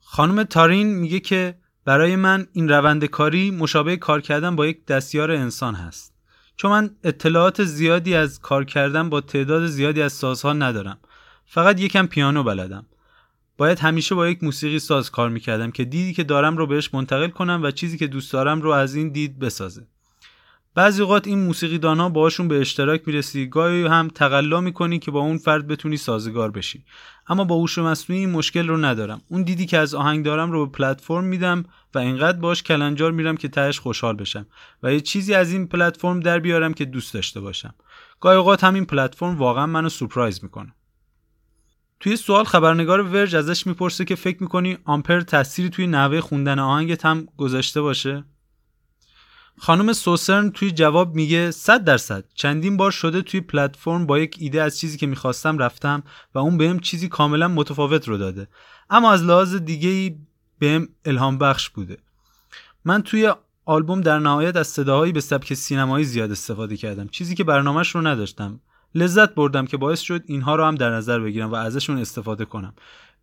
خانم 0.00 0.42
تارین 0.42 0.94
میگه 0.94 1.20
که 1.20 1.54
برای 1.84 2.16
من 2.16 2.46
این 2.52 2.68
روند 2.68 3.04
کاری 3.04 3.50
مشابه 3.50 3.96
کار 3.96 4.20
کردن 4.20 4.56
با 4.56 4.66
یک 4.66 4.86
دستیار 4.86 5.30
انسان 5.30 5.74
هست. 5.74 6.14
چون 6.56 6.70
من 6.70 6.90
اطلاعات 7.04 7.64
زیادی 7.64 8.14
از 8.14 8.40
کار 8.40 8.64
کردن 8.64 9.10
با 9.10 9.20
تعداد 9.20 9.66
زیادی 9.66 10.02
از 10.02 10.12
سازها 10.12 10.52
ندارم. 10.52 10.98
فقط 11.46 11.80
یکم 11.80 12.06
پیانو 12.06 12.42
بلدم. 12.42 12.86
باید 13.56 13.78
همیشه 13.78 14.14
با 14.14 14.28
یک 14.28 14.44
موسیقی 14.44 14.78
ساز 14.78 15.10
کار 15.10 15.28
می‌کردم 15.28 15.70
که 15.70 15.84
دیدی 15.84 16.14
که 16.14 16.24
دارم 16.24 16.56
رو 16.56 16.66
بهش 16.66 16.94
منتقل 16.94 17.28
کنم 17.28 17.60
و 17.62 17.70
چیزی 17.70 17.98
که 17.98 18.06
دوست 18.06 18.32
دارم 18.32 18.62
رو 18.62 18.70
از 18.70 18.94
این 18.94 19.08
دید 19.08 19.38
بسازه. 19.38 19.86
بعضی 20.74 21.02
اوقات 21.02 21.26
این 21.26 21.38
موسیقیدان 21.38 22.00
ها 22.00 22.08
باهاشون 22.08 22.48
به 22.48 22.60
اشتراک 22.60 23.02
می‌رسی 23.06 23.46
گاهی 23.46 23.86
هم 23.86 24.08
تقلا 24.08 24.60
می‌کنی 24.60 24.98
که 24.98 25.10
با 25.10 25.20
اون 25.20 25.38
فرد 25.38 25.66
بتونی 25.66 25.96
سازگار 25.96 26.50
بشی. 26.50 26.84
اما 27.26 27.44
با 27.44 27.56
هوش 27.56 27.78
مصنوعی 27.78 28.20
این 28.20 28.30
مشکل 28.30 28.68
رو 28.68 28.76
ندارم. 28.76 29.20
اون 29.28 29.42
دیدی 29.42 29.66
که 29.66 29.78
از 29.78 29.94
آهنگ 29.94 30.24
دارم 30.24 30.52
رو 30.52 30.66
به 30.66 30.72
پلتفرم 30.72 31.24
میدم 31.24 31.64
و 31.94 31.98
اینقدر 31.98 32.38
باش 32.38 32.62
کلنجار 32.62 33.12
میرم 33.12 33.36
که 33.36 33.48
تهش 33.48 33.78
خوشحال 33.78 34.16
بشم 34.16 34.46
و 34.82 34.92
یه 34.92 35.00
چیزی 35.00 35.34
از 35.34 35.52
این 35.52 35.66
پلتفرم 35.66 36.20
در 36.20 36.38
بیارم 36.38 36.74
که 36.74 36.84
دوست 36.84 37.14
داشته 37.14 37.40
باشم. 37.40 37.74
گاهی 38.20 38.36
اوقات 38.36 38.64
همین 38.64 38.84
پلتفرم 38.84 39.38
واقعا 39.38 39.66
منو 39.66 39.88
سورپرایز 39.88 40.40
می‌کنه. 40.42 40.74
توی 42.02 42.16
سوال 42.16 42.44
خبرنگار 42.44 43.00
ورج 43.00 43.36
ازش 43.36 43.66
می‌پرسه 43.66 44.04
که 44.04 44.14
فکر 44.14 44.42
می‌کنی 44.42 44.78
آمپر 44.84 45.20
تأثیری 45.20 45.70
توی 45.70 45.86
نحوه 45.86 46.20
خوندن 46.20 46.58
آهنگت 46.58 47.06
هم 47.06 47.28
گذاشته 47.36 47.80
باشه؟ 47.80 48.24
خانم 49.58 49.92
سوسرن 49.92 50.50
توی 50.50 50.70
جواب 50.70 51.14
میگه 51.14 51.50
100 51.50 51.84
درصد. 51.84 52.24
چندین 52.34 52.76
بار 52.76 52.90
شده 52.90 53.22
توی 53.22 53.40
پلتفرم 53.40 54.06
با 54.06 54.18
یک 54.18 54.36
ایده 54.40 54.62
از 54.62 54.78
چیزی 54.78 54.98
که 54.98 55.06
می‌خواستم 55.06 55.58
رفتم 55.58 56.02
و 56.34 56.38
اون 56.38 56.56
بهم 56.56 56.80
چیزی 56.80 57.08
کاملا 57.08 57.48
متفاوت 57.48 58.08
رو 58.08 58.18
داده. 58.18 58.48
اما 58.90 59.12
از 59.12 59.22
لحاظ 59.22 59.54
دیگه 59.54 59.88
ای 59.88 60.16
بهم 60.58 60.88
الهام 61.04 61.38
بخش 61.38 61.68
بوده. 61.68 61.98
من 62.84 63.02
توی 63.02 63.32
آلبوم 63.64 64.00
در 64.00 64.18
نهایت 64.18 64.56
از 64.56 64.66
صداهایی 64.66 65.12
به 65.12 65.20
سبک 65.20 65.54
سینمایی 65.54 66.04
زیاد 66.04 66.30
استفاده 66.30 66.76
کردم. 66.76 67.08
چیزی 67.08 67.34
که 67.34 67.44
برنامهش 67.44 67.94
رو 67.94 68.06
نداشتم. 68.06 68.60
لذت 68.94 69.34
بردم 69.34 69.66
که 69.66 69.76
باعث 69.76 70.00
شد 70.00 70.22
اینها 70.26 70.56
رو 70.56 70.64
هم 70.64 70.74
در 70.74 70.90
نظر 70.90 71.20
بگیرم 71.20 71.50
و 71.50 71.54
ازشون 71.54 71.98
استفاده 71.98 72.44
کنم 72.44 72.74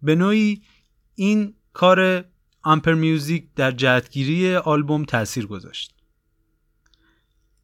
به 0.02 0.16
نوعی 0.16 0.62
این 1.16 1.54
کار 1.74 2.26
آمپر 2.64 2.94
میوزیک 2.94 3.48
در 3.56 3.72
جهتگیری 3.72 4.56
آلبوم 4.56 5.06
تاثیر 5.06 5.46
گذاشت. 5.46 5.94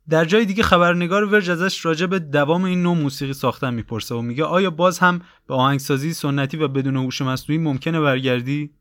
در 0.10 0.26
جای 0.26 0.46
دیگه 0.46 0.64
خبرنگار 0.64 1.24
ورج 1.24 1.50
ازش 1.50 1.86
راجع 1.86 2.06
به 2.06 2.20
دوام 2.20 2.64
این 2.64 2.84
نوع 2.84 2.98
موسیقی 2.98 3.34
ساختن 3.34 3.74
می‌پرسه 3.74 4.16
و 4.16 4.22
میگه 4.22 4.44
آیا 4.44 4.70
باز 4.70 5.00
هم 5.00 5.22
به 5.48 5.54
آهنگسازی 5.54 6.14
سنتی 6.14 6.58
و 6.58 6.68
بدون 6.68 6.96
هوش 6.96 7.22
مصنوعی 7.22 7.62
ممکنه 7.62 8.00
برگردی؟ 8.00 8.74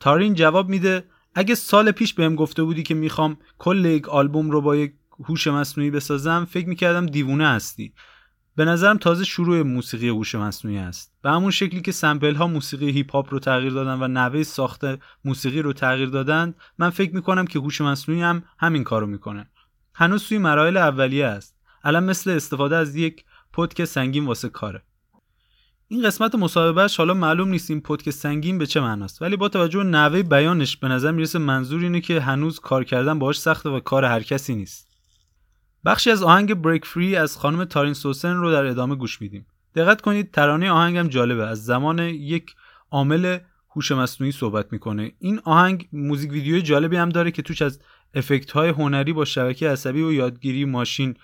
تارین 0.00 0.34
جواب 0.34 0.68
میده 0.68 1.04
اگه 1.34 1.54
سال 1.54 1.90
پیش 1.90 2.14
بهم 2.14 2.34
گفته 2.34 2.62
بودی 2.62 2.82
که 2.82 2.94
می‌خوام 2.94 3.36
کل 3.58 3.84
یک 3.84 4.08
آلبوم 4.08 4.50
رو 4.50 4.60
با 4.60 4.76
یک 4.76 4.94
هوش 5.24 5.46
مصنوعی 5.46 5.90
بسازم 5.90 6.46
فکر 6.50 6.68
می‌کردم 6.68 7.06
دیوونه 7.06 7.48
هستی 7.48 7.92
به 8.56 8.64
نظرم 8.64 8.98
تازه 8.98 9.24
شروع 9.24 9.62
موسیقی 9.62 10.08
هوش 10.08 10.34
مصنوعی 10.34 10.78
است. 10.78 11.12
به 11.22 11.30
همون 11.30 11.50
شکلی 11.50 11.80
که 11.80 11.92
سمپل 11.92 12.34
ها 12.34 12.46
موسیقی 12.46 12.90
هیپ 12.90 13.12
هاپ 13.12 13.32
رو 13.32 13.38
تغییر 13.38 13.72
دادن 13.72 14.02
و 14.02 14.08
نحوه 14.08 14.42
ساخت 14.42 14.84
موسیقی 15.24 15.62
رو 15.62 15.72
تغییر 15.72 16.08
دادن 16.08 16.54
من 16.78 16.90
فکر 16.90 17.14
می‌کنم 17.14 17.46
که 17.46 17.58
هوش 17.58 17.80
مصنوعی 17.80 18.22
هم 18.22 18.42
همین 18.58 18.84
کارو 18.84 19.06
می‌کنه. 19.06 19.50
هنوز 19.94 20.28
توی 20.28 20.38
مراحل 20.38 20.76
اولیه 20.76 21.26
است. 21.26 21.56
الان 21.84 22.04
مثل 22.04 22.30
استفاده 22.30 22.76
از 22.76 22.96
یک 22.96 23.24
پتک 23.52 23.84
سنگین 23.84 24.26
واسه 24.26 24.48
کاره. 24.48 24.82
این 25.88 26.02
قسمت 26.02 26.34
مصاحبهش 26.34 26.96
حالا 26.96 27.14
معلوم 27.14 27.48
نیست 27.48 27.70
این 27.70 27.80
پتک 27.80 28.10
سنگین 28.10 28.58
به 28.58 28.66
چه 28.66 28.80
معناست 28.80 29.22
ولی 29.22 29.36
با 29.36 29.48
توجه 29.48 29.78
به 29.78 29.84
نحوه 29.84 30.22
بیانش 30.22 30.76
به 30.76 30.88
نظر 30.88 31.10
می‌رسه 31.10 31.38
منظور 31.38 31.82
اینه 31.82 32.00
که 32.00 32.20
هنوز 32.20 32.60
کار 32.60 32.84
کردن 32.84 33.18
باهاش 33.18 33.40
سخته 33.40 33.68
و 33.68 33.80
کار 33.80 34.04
هر 34.04 34.22
کسی 34.22 34.54
نیست. 34.54 34.91
بخشی 35.84 36.10
از 36.10 36.22
آهنگ 36.22 36.54
بریک 36.54 36.84
فری 36.84 37.16
از 37.16 37.36
خانم 37.36 37.64
تارین 37.64 37.94
سوسن 37.94 38.36
رو 38.36 38.50
در 38.52 38.64
ادامه 38.64 38.94
گوش 38.94 39.20
میدیم. 39.20 39.46
دقت 39.74 40.00
کنید 40.00 40.30
ترانه 40.30 40.70
آهنگم 40.70 41.08
جالبه. 41.08 41.46
از 41.46 41.64
زمان 41.64 41.98
یک 41.98 42.54
عامل 42.90 43.38
هوش 43.70 43.92
مصنوعی 43.92 44.32
صحبت 44.32 44.72
می‌کنه. 44.72 45.12
این 45.18 45.40
آهنگ 45.44 45.88
موزیک 45.92 46.32
ویدیو 46.32 46.60
جالبی 46.60 46.96
هم 46.96 47.08
داره 47.08 47.30
که 47.30 47.42
توش 47.42 47.62
از 47.62 47.80
افکت 48.14 48.50
های 48.50 48.68
هنری 48.68 49.12
با 49.12 49.24
شبکه 49.24 49.68
عصبی 49.68 50.02
و 50.02 50.12
یادگیری 50.12 50.64
ماشین 50.64 51.16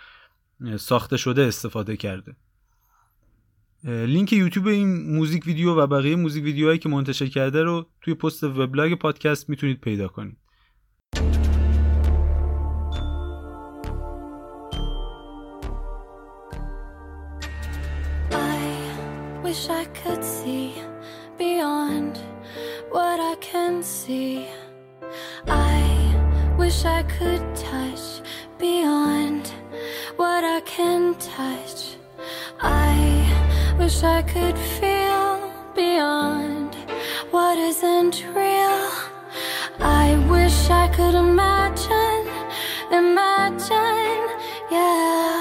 ساخته 0.76 1.16
شده 1.16 1.42
استفاده 1.42 1.96
کرده. 1.96 2.36
لینک 3.84 4.32
یوتیوب 4.32 4.66
این 4.66 5.16
موزیک 5.16 5.46
ویدیو 5.46 5.74
و 5.74 5.86
بقیه 5.86 6.16
موزیک 6.16 6.44
ویدیوهایی 6.44 6.78
که 6.78 6.88
منتشر 6.88 7.26
کرده 7.26 7.62
رو 7.62 7.86
توی 8.00 8.14
پست 8.14 8.44
وبلاگ 8.44 8.94
پادکست 8.94 9.50
می‌تونید 9.50 9.80
پیدا 9.80 10.08
کنید. 10.08 10.36
See. 24.08 24.46
I 25.46 25.80
wish 26.56 26.78
I 26.86 27.02
could 27.16 27.44
touch 27.54 28.04
beyond 28.58 29.44
what 30.16 30.42
I 30.56 30.60
can 30.74 31.14
touch. 31.36 31.80
I 32.60 32.94
wish 33.78 34.02
I 34.02 34.22
could 34.22 34.58
feel 34.78 35.30
beyond 35.74 36.70
what 37.34 37.56
isn't 37.70 38.16
real. 38.40 38.80
I 39.80 40.06
wish 40.34 40.58
I 40.82 40.86
could 40.96 41.16
imagine, 41.28 42.24
imagine, 43.02 44.20
yeah. 44.76 45.36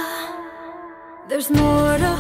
There's 1.30 1.50
more 1.50 1.98
to 2.04 2.17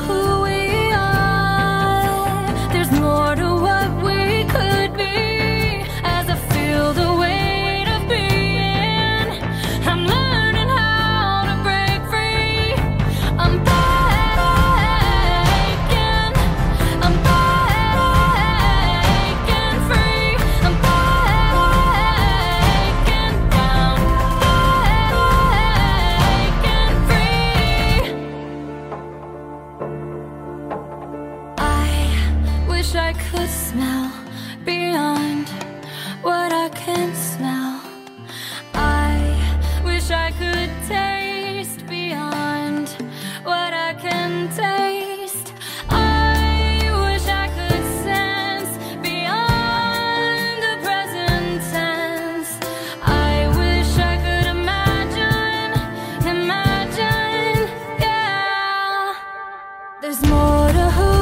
more 60.29 60.71
to 60.73 60.89
her. 60.91 61.16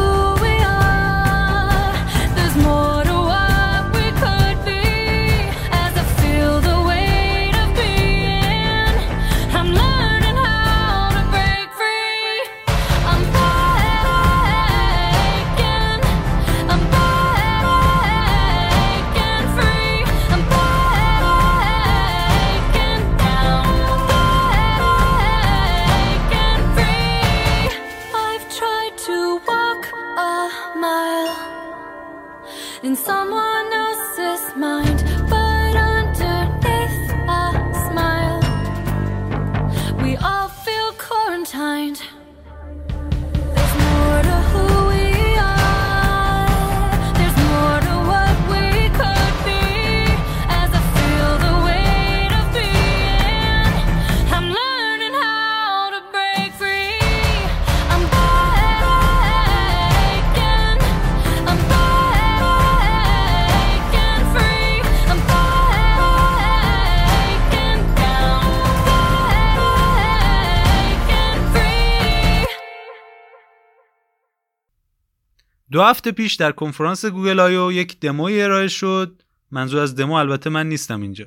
دو 75.76 75.84
هفته 75.84 76.12
پیش 76.12 76.34
در 76.34 76.52
کنفرانس 76.52 77.06
Google 77.06 77.40
I/O 77.40 77.72
یک 77.72 78.00
دموی 78.00 78.42
ارائه 78.42 78.68
شد. 78.68 79.22
منظور 79.52 79.82
از 79.82 79.96
دمو 79.96 80.14
البته 80.14 80.50
من 80.50 80.70
نیستم 80.70 81.02
اینجا. 81.02 81.26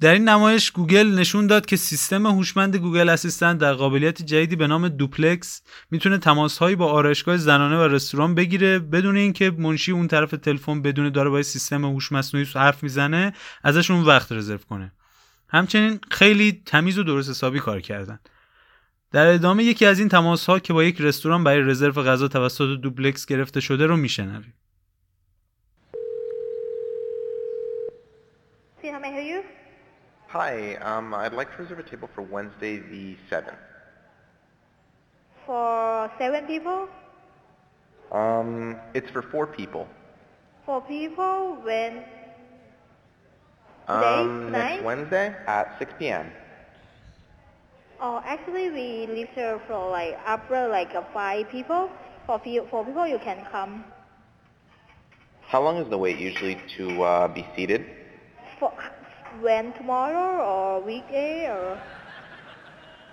در 0.00 0.12
این 0.12 0.28
نمایش 0.28 0.70
گوگل 0.70 1.06
نشون 1.06 1.46
داد 1.46 1.66
که 1.66 1.76
سیستم 1.76 2.26
هوشمند 2.26 2.76
Google 2.76 3.08
Assistant 3.08 3.58
در 3.58 3.72
قابلیت 3.72 4.22
جدیدی 4.22 4.56
به 4.56 4.66
نام 4.66 4.88
دوپلکس 4.88 5.62
می‌تونه 5.90 6.18
تماسهایی 6.18 6.76
با 6.76 6.92
آرایشگاه 6.92 7.36
زنانه 7.36 7.76
و 7.76 7.82
رستوران 7.82 8.34
بگیره 8.34 8.78
بدون 8.78 9.16
اینکه 9.16 9.50
منشی 9.50 9.92
اون 9.92 10.08
طرف 10.08 10.30
تلفن 10.30 10.82
بدونه 10.82 11.08
داره 11.08 11.30
با 11.30 11.42
سیستم 11.42 11.84
هوش 11.84 12.12
مصنوعی 12.12 12.46
حرف 12.54 12.82
می‌زنه 12.82 13.32
ازشون 13.62 14.00
وقت 14.00 14.32
رزرو 14.32 14.58
کنه. 14.58 14.92
همچنین 15.48 16.00
خیلی 16.10 16.62
تمیز 16.66 16.98
و 16.98 17.02
درست 17.02 17.30
حسابی 17.30 17.58
کار 17.58 17.80
کردن. 17.80 18.20
در 19.12 19.26
ادامه 19.26 19.64
یکی 19.64 19.86
از 19.86 19.98
این 19.98 20.08
تماس 20.08 20.46
ها 20.46 20.58
که 20.58 20.72
با 20.72 20.84
یک 20.84 21.00
رستوران 21.00 21.44
برای 21.44 21.60
رزرو 21.62 22.02
غذا 22.02 22.28
توسط 22.28 22.64
دوبلکس 22.82 23.26
گرفته 23.26 23.60
شده 23.60 23.86
رو 23.86 23.96
میشنویم. 23.96 24.54
Hi, 30.34 30.76
um, 30.90 31.12
I'd 31.12 31.34
like 31.40 31.50
to 31.54 31.58
reserve 31.62 31.78
a 31.78 31.88
table 31.92 32.08
for 32.14 32.22
Wednesday 32.22 32.74
the 32.92 33.04
7th. 33.30 33.60
For 35.46 36.10
seven 36.18 36.42
people? 36.52 36.80
Um, 38.20 38.76
it's 38.94 39.10
for 39.10 39.22
four 39.32 39.46
people. 39.46 39.84
For 40.64 40.80
people, 40.94 41.34
when 41.68 41.92
Um, 43.88 44.46
Today? 44.46 44.58
next? 44.58 44.84
Wednesday 44.84 45.36
at 45.46 45.66
6 45.78 45.92
p.m. 45.98 46.26
oh, 48.02 48.20
actually 48.26 48.68
we 48.70 49.06
leave 49.06 49.28
here 49.34 49.60
for 49.66 49.90
like 49.90 50.18
after 50.26 50.68
like 50.68 50.94
uh, 50.94 51.02
five 51.14 51.48
people. 51.48 51.88
For 52.26 52.38
few, 52.38 52.66
for 52.70 52.84
people, 52.84 53.06
you 53.06 53.18
can 53.18 53.44
come. 53.50 53.84
How 55.40 55.62
long 55.62 55.76
is 55.78 55.88
the 55.90 55.98
wait 55.98 56.18
usually 56.18 56.56
to 56.76 57.02
uh, 57.02 57.28
be 57.28 57.46
seated? 57.56 57.84
For 58.60 58.72
when 59.40 59.72
tomorrow 59.72 60.44
or 60.44 60.82
weekday 60.82 61.46
or 61.48 61.80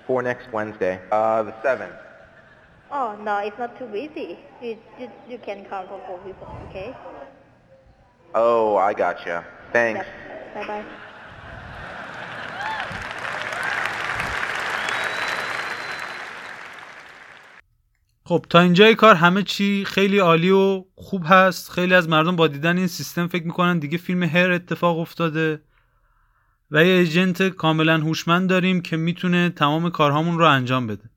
For 0.06 0.22
next 0.22 0.52
Wednesday, 0.52 1.00
uh, 1.12 1.44
the 1.44 1.54
7th. 1.64 1.98
oh 2.92 3.18
no, 3.22 3.38
it's 3.40 3.58
not 3.58 3.78
too 3.80 3.88
busy. 3.88 4.40
You 4.62 4.78
you, 5.00 5.10
you 5.28 5.38
can 5.40 5.66
come 5.66 5.88
for 5.88 6.02
four 6.08 6.20
people. 6.20 6.48
Okay. 6.70 6.96
Oh, 8.36 8.78
I 8.78 8.94
gotcha. 8.94 9.46
Thanks. 9.74 10.06
Bye 10.54 10.68
bye. 10.68 10.86
خب 18.30 18.46
تا 18.50 18.60
اینجای 18.60 18.96
کار 18.96 19.16
همه 19.16 19.44
چی 19.44 19.86
خیلی 19.86 20.18
عالی 20.18 20.50
و 20.50 20.86
خوب 20.96 21.24
هست. 21.26 21.72
خیلی 21.72 21.94
از 21.94 22.10
مردم 22.10 22.36
با 22.36 22.48
دیدن 22.48 22.78
این 22.78 22.88
سیستم 22.88 23.28
فکر 23.28 23.44
می‌کنن 23.44 23.80
دیگه 23.80 23.98
فیلم 23.98 24.24
هر 24.24 24.52
اتفاق 24.52 25.00
افتاده. 25.00 25.62
و 26.72 26.86
یه 26.86 26.94
ایجنت 26.94 27.44
کاملا 27.44 27.98
هوشمند 27.98 28.50
داریم 28.50 28.82
که 28.82 28.98
می‌تونه 28.98 29.50
تمام 29.50 29.90
کارهامون 29.90 30.38
رو 30.38 30.46
انجام 30.46 30.88
بده. 30.88 31.10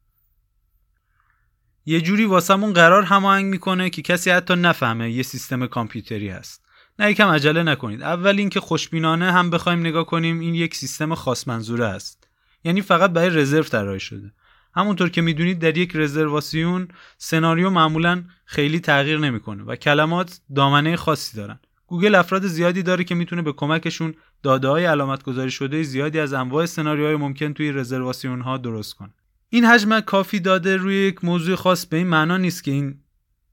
یه 1.87 2.01
جوری 2.01 2.25
واسمون 2.25 2.73
قرار 2.73 3.03
هماهنگ 3.03 3.47
می‌کنه 3.47 3.91
که 3.91 4.03
کسی 4.03 4.31
حتی 4.31 4.55
نفهمه 4.55 5.11
یه 5.11 5.23
سیستم 5.23 5.67
کامپیوتری 5.67 6.29
هست. 6.29 6.65
نه 6.99 7.11
یکم 7.11 7.29
عجله 7.29 7.63
نکنید. 7.63 8.03
اول 8.03 8.39
اینکه 8.39 8.61
خوشبینانه 8.61 9.33
هم 9.33 9.51
بخوایم 9.51 9.81
نگاه 9.81 10.07
کنیم 10.07 10.41
این 10.41 10.55
یک 10.55 10.75
سیستم 10.75 11.15
خاص 11.15 11.49
منظوره 11.49 11.87
است. 11.87 12.29
یعنی 12.65 12.81
فقط 12.81 13.11
برای 13.11 13.31
رزرو 13.31 13.63
طراحی 13.63 14.01
شده. 14.01 14.33
همونطور 14.75 15.09
که 15.09 15.23
می‌دونید 15.23 15.59
در 15.59 15.79
یک 15.79 15.93
رزرواسیون 15.95 16.89
سناریو 17.19 17.71
معمولا 17.71 18.25
خیلی 18.45 18.81
تغییر 18.81 19.19
نمی‌کنه 19.19 19.65
و 19.65 19.77
کلمات 19.77 20.41
دامنه 20.55 20.97
خاصی 20.97 21.37
دارن. 21.37 21.61
گوگل 21.87 22.15
افراد 22.15 22.47
زیادی 22.47 22.83
داره 22.83 23.05
که 23.05 23.15
می‌تونه 23.15 23.43
به 23.43 23.53
کمکشون 23.53 24.15
داده 24.43 24.69
های 24.69 24.85
علامت 24.85 25.23
گذاری 25.23 25.51
شده 25.51 25.83
زیادی 25.83 26.19
از 26.19 26.33
انواع 26.33 26.67
سناریوهای 26.67 27.17
ممکن 27.17 27.53
توی 27.53 27.73
رزرواسیون 27.73 28.41
ها 28.41 28.59
درست 28.59 28.95
کنه. 28.95 29.15
این 29.49 29.65
حجم 29.65 30.01
کافی 30.01 30.41
داده 30.41 30.77
روی 30.77 30.95
یک 30.95 31.25
موضوع 31.25 31.57
خاص 31.57 31.87
به 31.87 31.97
این 31.97 32.07
معنا 32.07 32.37
نیست 32.37 32.65
که 32.65 32.71
این 32.71 32.99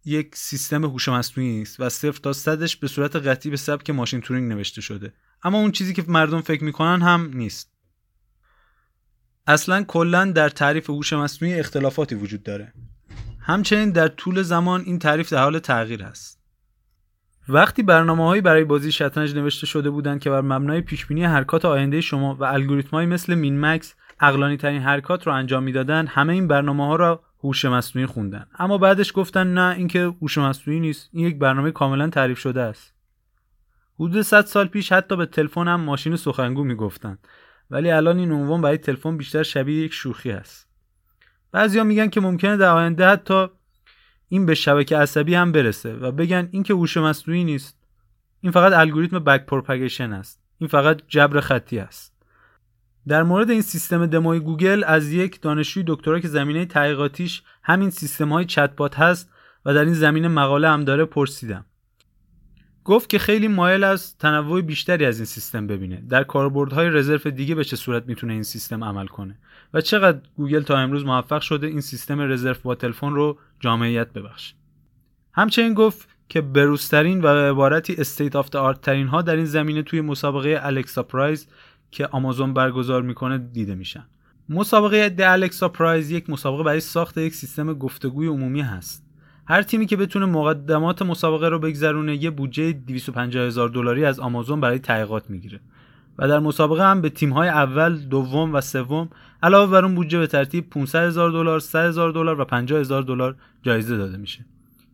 یک 0.05 0.35
سیستم 0.35 0.85
هوش 0.85 1.09
مصنوعی 1.09 1.61
است 1.61 1.79
و 1.79 1.89
صفر 1.89 2.19
تا 2.19 2.33
صدش 2.33 2.75
به 2.75 2.87
صورت 2.87 3.15
قطعی 3.15 3.51
به 3.51 3.57
سبک 3.57 3.89
ماشین 3.89 4.21
تورینگ 4.21 4.51
نوشته 4.51 4.81
شده. 4.81 5.13
اما 5.43 5.57
اون 5.57 5.71
چیزی 5.71 5.93
که 5.93 6.03
مردم 6.07 6.41
فکر 6.41 6.63
می‌کنن 6.63 7.01
هم 7.01 7.31
نیست. 7.33 7.78
اصلا 9.49 9.83
کلا 9.83 10.25
در 10.25 10.49
تعریف 10.49 10.89
هوش 10.89 11.13
مصنوعی 11.13 11.59
اختلافاتی 11.59 12.15
وجود 12.15 12.43
داره. 12.43 12.73
همچنین 13.39 13.91
در 13.91 14.07
طول 14.07 14.41
زمان 14.41 14.81
این 14.85 14.99
تعریف 14.99 15.33
در 15.33 15.43
حال 15.43 15.59
تغییر 15.59 16.03
است 16.03 16.39
وقتی 17.47 17.83
برنامه‌هایی 17.83 18.41
برای 18.41 18.63
بازی 18.63 18.91
شطرنج 18.91 19.35
نوشته 19.35 19.65
شده 19.67 19.89
بودند 19.89 20.19
که 20.19 20.29
بر 20.29 20.41
مبنای 20.41 20.81
پیشبینی 20.81 21.23
حرکات 21.23 21.65
آینده 21.65 22.01
شما 22.01 22.35
و 22.35 22.43
الگوریتم‌هایی 22.43 23.07
مثل 23.07 23.35
مین 23.35 23.65
مکس 23.65 23.95
عقلانی 24.19 24.57
ترین 24.57 24.81
حرکات 24.81 25.27
رو 25.27 25.33
انجام 25.33 25.63
می‌دادن 25.63 26.07
همه 26.07 26.33
این 26.33 26.47
برنامه 26.47 26.85
ها 26.85 26.95
را 26.95 27.23
هوش 27.43 27.65
مصنوعی 27.65 28.05
خوندن. 28.05 28.45
اما 28.59 28.77
بعدش 28.77 29.11
گفتن 29.15 29.53
نه 29.53 29.75
اینکه 29.77 30.03
هوش 30.21 30.37
مصنوعی 30.37 30.79
نیست 30.79 31.09
این 31.13 31.27
یک 31.27 31.39
برنامه 31.39 31.71
کاملا 31.71 32.09
تعریف 32.09 32.39
شده 32.39 32.61
است. 32.61 32.93
حدود 33.99 34.21
100 34.21 34.45
سال 34.45 34.67
پیش 34.67 34.91
حتی 34.91 35.15
به 35.15 35.25
تلفن 35.25 35.67
هم 35.67 35.81
ماشین 35.81 36.15
سخنگو 36.15 36.63
می‌گفتن 36.63 37.17
ولی 37.69 37.91
الان 37.91 38.17
این 38.17 38.31
عنوان 38.31 38.61
برای 38.61 38.77
تلفن 38.77 39.17
بیشتر 39.17 39.43
شبیه 39.43 39.83
یک 39.83 39.93
شوخی 39.93 40.31
است 40.31 40.67
بعضیا 41.51 41.83
میگن 41.83 42.07
که 42.07 42.21
ممکنه 42.21 42.57
در 42.57 42.69
آینده 42.69 43.07
حتی 43.07 43.47
این 44.29 44.45
به 44.45 44.55
شبکه 44.55 44.97
عصبی 44.97 45.35
هم 45.35 45.51
برسه 45.51 45.93
و 45.93 46.11
بگن 46.11 46.49
این 46.51 46.63
که 46.63 46.73
هوش 46.73 46.97
مصنوعی 46.97 47.43
نیست 47.43 47.79
این 48.41 48.51
فقط 48.51 48.73
الگوریتم 48.73 49.19
backpropagation 49.19 50.13
است. 50.13 50.39
این 50.57 50.67
فقط 50.67 51.01
جبر 51.07 51.39
خطی 51.39 51.79
است. 51.79 52.13
در 53.07 53.23
مورد 53.23 53.49
این 53.49 53.61
سیستم 53.61 54.05
دموی 54.05 54.39
گوگل 54.39 54.83
از 54.87 55.11
یک 55.11 55.41
دانشجوی 55.41 55.83
دکترا 55.87 56.19
که 56.19 56.27
زمینه 56.27 56.65
تحقیقاتیش 56.65 57.43
همین 57.63 57.89
سیستم 57.89 58.33
های 58.33 58.45
چتبات 58.45 58.99
هست 58.99 59.29
و 59.65 59.73
در 59.73 59.85
این 59.85 59.93
زمینه 59.93 60.27
مقاله 60.27 60.69
هم 60.69 60.83
داره 60.83 61.05
پرسیدم. 61.05 61.65
گفت 62.89 63.09
که 63.09 63.19
خیلی 63.19 63.47
مایله 63.47 64.17
تنوع 64.17 64.61
بیشتری 64.61 65.05
از 65.05 65.17
این 65.17 65.25
سیستم 65.25 65.67
ببینه. 65.67 66.03
در 66.09 66.23
کاربردهای 66.23 66.89
رزرو 66.89 67.31
دیگه 67.31 67.55
به 67.55 67.63
چه 67.63 67.75
صورت 67.75 68.07
می‌تونه 68.07 68.33
این 68.33 68.43
سیستم 68.43 68.83
عمل 68.83 69.07
کنه؟ 69.07 69.37
و 69.73 69.81
چقدر 69.81 70.19
گوگل 70.37 70.61
تا 70.61 70.77
امروز 70.77 71.05
موفق 71.05 71.41
شده 71.41 71.67
این 71.67 71.81
سیستم 71.81 72.21
رزرو 72.21 72.55
با 72.63 72.75
تلفن 72.75 73.13
رو 73.13 73.37
جامعیت 73.59 74.13
ببخشه؟ 74.13 74.55
همچنین 75.33 75.73
گفت 75.73 76.07
که 76.29 76.41
بروزترین 76.41 77.17
و 77.17 77.21
به 77.21 77.49
عبارتی 77.51 77.95
state 77.97 78.35
of 78.35 78.55
the 78.55 78.68
art 78.68 78.81
ترین 78.81 79.07
ها 79.07 79.21
در 79.21 79.35
این 79.35 79.45
زمینه 79.45 79.83
توی 79.83 80.01
مسابقه 80.01 80.59
Alexa 80.61 81.03
Prize 81.03 81.47
که 81.91 82.07
آمازون 82.07 82.53
برگزار 82.53 83.01
می‌کنه 83.01 83.37
دیده 83.37 83.75
میشن. 83.75 84.05
مسابقه 84.49 85.09
the 85.09 85.21
Alexa 85.21 85.69
Prize 85.69 86.11
یک 86.11 86.29
مسابقه 86.29 86.63
برای 86.63 86.79
ساخت 86.79 87.17
یک 87.17 87.35
سیستم 87.35 87.73
گفتگوی 87.73 88.27
عمومی 88.27 88.61
هست. 88.61 89.08
هر 89.49 89.61
تیمی 89.61 89.85
که 89.85 89.97
بتونه 89.97 90.25
مقدمات 90.25 91.01
مسابقه 91.01 91.49
رو 91.49 91.59
بگذرونه 91.59 92.23
یه 92.23 92.29
بودجه 92.29 92.71
250 92.71 93.45
هزار 93.45 93.69
دلاری 93.69 94.05
از 94.05 94.19
آمازون 94.19 94.61
برای 94.61 94.79
تحقیقات 94.79 95.29
می‌گیره 95.29 95.59
و 96.17 96.27
در 96.27 96.39
مسابقه 96.39 96.83
هم 96.83 97.01
به 97.01 97.09
تیم‌های 97.09 97.49
اول، 97.49 97.97
دوم 97.97 98.53
و 98.53 98.61
سوم 98.61 99.09
علاوه 99.43 99.71
بر 99.71 99.85
اون 99.85 99.95
بودجه 99.95 100.19
به 100.19 100.27
ترتیب 100.27 100.69
500 100.69 100.99
هزار 100.99 101.31
دلار، 101.31 101.59
100 101.59 101.85
هزار 101.87 102.11
دلار 102.11 102.41
و 102.41 102.45
50 102.45 102.79
هزار 102.79 103.01
دلار 103.01 103.35
جایزه 103.63 103.97
داده 103.97 104.17
میشه. 104.17 104.45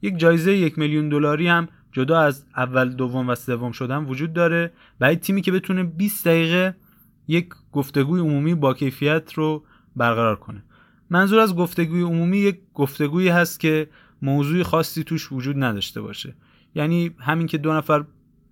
یک 0.01 0.17
جایزه 0.17 0.57
یک 0.57 0.77
میلیون 0.77 1.09
دلاری 1.09 1.47
هم 1.47 1.67
جدا 1.91 2.19
از 2.19 2.45
اول، 2.57 2.89
دوم 2.89 3.29
و 3.29 3.35
سوم 3.35 3.71
شدن 3.71 4.03
وجود 4.03 4.33
داره 4.33 4.71
برای 4.99 5.15
تیمی 5.15 5.41
که 5.41 5.51
بتونه 5.51 5.83
20 5.83 6.27
دقیقه 6.27 6.75
یک 7.27 7.49
گفتگوی 7.71 8.19
عمومی 8.19 8.55
با 8.55 8.73
کیفیت 8.73 9.33
رو 9.33 9.63
برقرار 9.95 10.35
کنه. 10.35 10.63
منظور 11.09 11.39
از 11.39 11.55
گفتگوی 11.55 12.01
عمومی 12.01 12.37
یک 12.37 12.59
گفتگویی 12.73 13.29
هست 13.29 13.59
که 13.59 13.87
موضوع 14.21 14.63
خاصی 14.63 15.03
توش 15.03 15.31
وجود 15.31 15.63
نداشته 15.63 16.01
باشه. 16.01 16.35
یعنی 16.75 17.11
همین 17.19 17.47
که 17.47 17.57
دو 17.57 17.73
نفر 17.73 18.03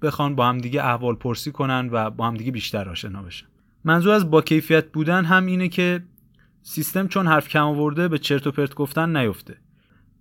بخوان 0.02 0.36
با 0.36 0.50
همدیگه 0.50 0.86
احوال 0.86 1.16
پرسی 1.16 1.52
کنن 1.52 1.90
و 1.92 2.10
با 2.10 2.28
همدیگه 2.28 2.52
بیشتر 2.52 2.90
آشنا 2.90 3.22
بشن. 3.22 3.46
منظور 3.84 4.14
از 4.14 4.32
با 4.32 4.42
کیفیت 4.42 4.92
بودن 4.92 5.26
هم 5.26 5.46
اینه 5.46 5.68
که 5.68 6.04
سیستم 6.62 7.08
چون 7.08 7.28
حرف 7.28 7.48
کم 7.48 7.64
آورده 7.64 8.08
به 8.08 8.18
چرت 8.18 8.48
و 8.48 8.52
پرت 8.52 8.76
گفتن 8.76 9.18
نیفته. 9.18 9.58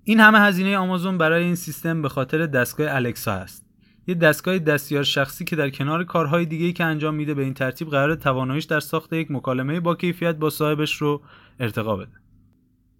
این 0.04 0.20
همه 0.20 0.40
هزینه 0.40 0.76
آمازون 0.76 1.18
برای 1.18 1.44
این 1.44 1.54
سیستم 1.54 2.02
به 2.02 2.08
خاطر 2.08 2.46
دستگاه 2.46 2.94
الکسا 2.94 3.32
است. 3.32 3.66
یه 4.06 4.14
دستگاه 4.14 4.58
دستیار 4.58 5.02
شخصی 5.02 5.44
که 5.44 5.56
در 5.56 5.70
کنار 5.70 6.04
کارهای 6.04 6.46
دیگه 6.46 6.72
که 6.72 6.84
انجام 6.84 7.14
میده 7.14 7.34
به 7.34 7.42
این 7.42 7.54
ترتیب 7.54 7.88
قرار 7.88 8.14
تواناییش 8.14 8.64
در 8.64 8.80
ساخت 8.80 9.12
یک 9.12 9.30
مکالمه 9.30 9.80
با 9.80 9.94
کیفیت 9.94 10.36
با 10.36 10.50
صاحبش 10.50 10.96
رو 10.96 11.22
ارتقا 11.60 11.96
بده. 11.96 12.21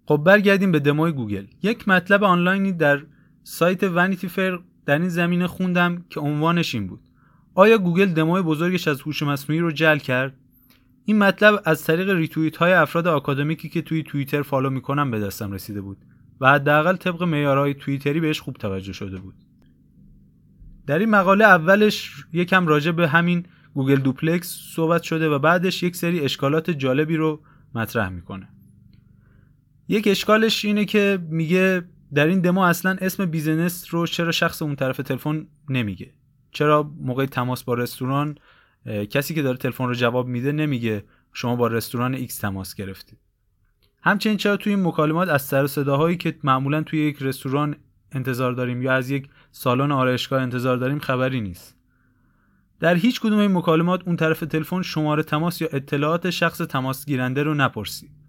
خب 0.05 0.17
برگردیم 0.17 0.71
به 0.71 0.79
دموی 0.79 1.11
گوگل. 1.11 1.45
یک 1.63 1.87
مطلب 1.87 2.23
آنلاینی 2.23 2.71
در 2.71 3.03
سایت 3.43 3.83
Vanity 3.83 4.27
Fair 4.27 4.59
در 4.85 4.99
این 4.99 5.09
زمینه 5.09 5.47
خوندم 5.47 6.05
که 6.09 6.19
عنوانش 6.19 6.75
این 6.75 6.87
بود. 6.87 6.99
آیا 7.55 7.77
گوگل 7.77 8.05
دموی 8.05 8.41
بزرگش 8.41 8.87
از 8.87 9.01
هوش 9.01 9.23
مصنوعی 9.23 9.61
رو 9.61 9.71
جعل 9.71 9.97
کرد؟ 9.97 10.33
این 11.05 11.17
مطلب 11.17 11.61
از 11.65 11.83
طریق 11.83 12.09
ریتوییت 12.09 12.57
های 12.57 12.73
افراد 12.73 13.07
آکادمیکی 13.07 13.69
که 13.69 13.81
توی 13.81 14.03
توییتر 14.03 14.41
follow 14.41 14.69
می‌کنم 14.69 15.11
به 15.11 15.19
دستم 15.19 15.51
رسیده 15.51 15.81
بود 15.81 15.97
و 16.41 16.51
حداقل 16.51 16.95
طبق 16.95 17.23
معیارهای 17.23 17.73
توییتری 17.73 18.19
بهش 18.19 18.41
خوب 18.41 18.55
توجه 18.55 18.93
شده 18.93 19.17
بود. 19.17 19.35
در 20.87 20.99
این 20.99 21.09
مقاله 21.09 21.45
اولش 21.45 22.25
یکم 22.33 22.67
راجع 22.67 22.91
به 22.91 23.07
همین 23.07 23.45
Google 23.73 23.95
Duplex 23.95 24.57
صحبت 24.75 25.03
شده 25.03 25.29
و 25.29 25.39
بعدش 25.39 25.83
یک 25.83 25.95
سری 25.95 26.19
اشکالات 26.19 26.71
جالبی 26.71 27.15
رو 27.15 27.41
مطرح 27.75 28.09
می‌کنه. 28.09 28.52
یک 29.93 30.07
اشکالش 30.07 30.65
اینه 30.65 30.85
که 30.85 31.19
میگه 31.29 31.83
در 32.13 32.27
این 32.27 32.39
دمو 32.39 32.61
اصلا 32.61 32.97
اسم 33.01 33.25
business 33.25 33.93
رو 33.93 34.07
چرا 34.07 34.31
شخص 34.31 34.61
اون 34.61 34.75
طرف 34.75 34.97
تلفن 34.97 35.47
نمیگه؟ 35.69 36.11
چرا 36.51 36.91
موقع 36.99 37.25
تماس 37.25 37.63
با 37.63 37.73
رستوران 37.73 38.37
کسی 39.09 39.33
که 39.33 39.41
داره 39.41 39.57
تلفن 39.57 39.87
رو 39.87 39.93
جواب 39.93 40.27
میده 40.27 40.51
نمیگه 40.51 41.03
شما 41.33 41.55
با 41.55 41.67
رستوران 41.67 42.27
X 42.27 42.33
تماس 42.33 42.75
گرفتید؟ 42.75 43.19
همچنین 44.01 44.37
چرا 44.37 44.57
توی 44.57 44.73
این 44.73 44.87
مکالمات 44.87 45.29
از 45.29 45.41
سر 45.41 45.58
و 45.58 45.67
صداهایی 45.67 46.17
که 46.17 46.35
معمولا 46.43 46.83
توی 46.83 46.99
یک 46.99 47.17
رستوران 47.21 47.75
انتظار 48.11 48.53
داریم 48.53 48.81
یا 48.81 48.93
از 48.93 49.09
یک 49.09 49.29
سالن 49.51 49.91
آرایشگاه 49.91 50.41
انتظار 50.41 50.77
داریم 50.77 50.99
خبری 50.99 51.41
نیست. 51.41 51.77
در 52.79 52.95
هیچ 52.95 53.21
کدوم 53.21 53.39
این 53.39 53.57
مکالمات 53.57 54.01
اون 54.07 54.15
طرف 54.15 54.39
تلفن 54.39 54.81
شماره 54.81 55.23
تماس 55.23 55.61
یا 55.61 55.67
اطلاعات 55.71 56.29
شخص 56.29 56.57
تماس 56.57 57.05
گیرنده 57.05 57.43
رو 57.43 57.53
نپرسید. 57.53 58.22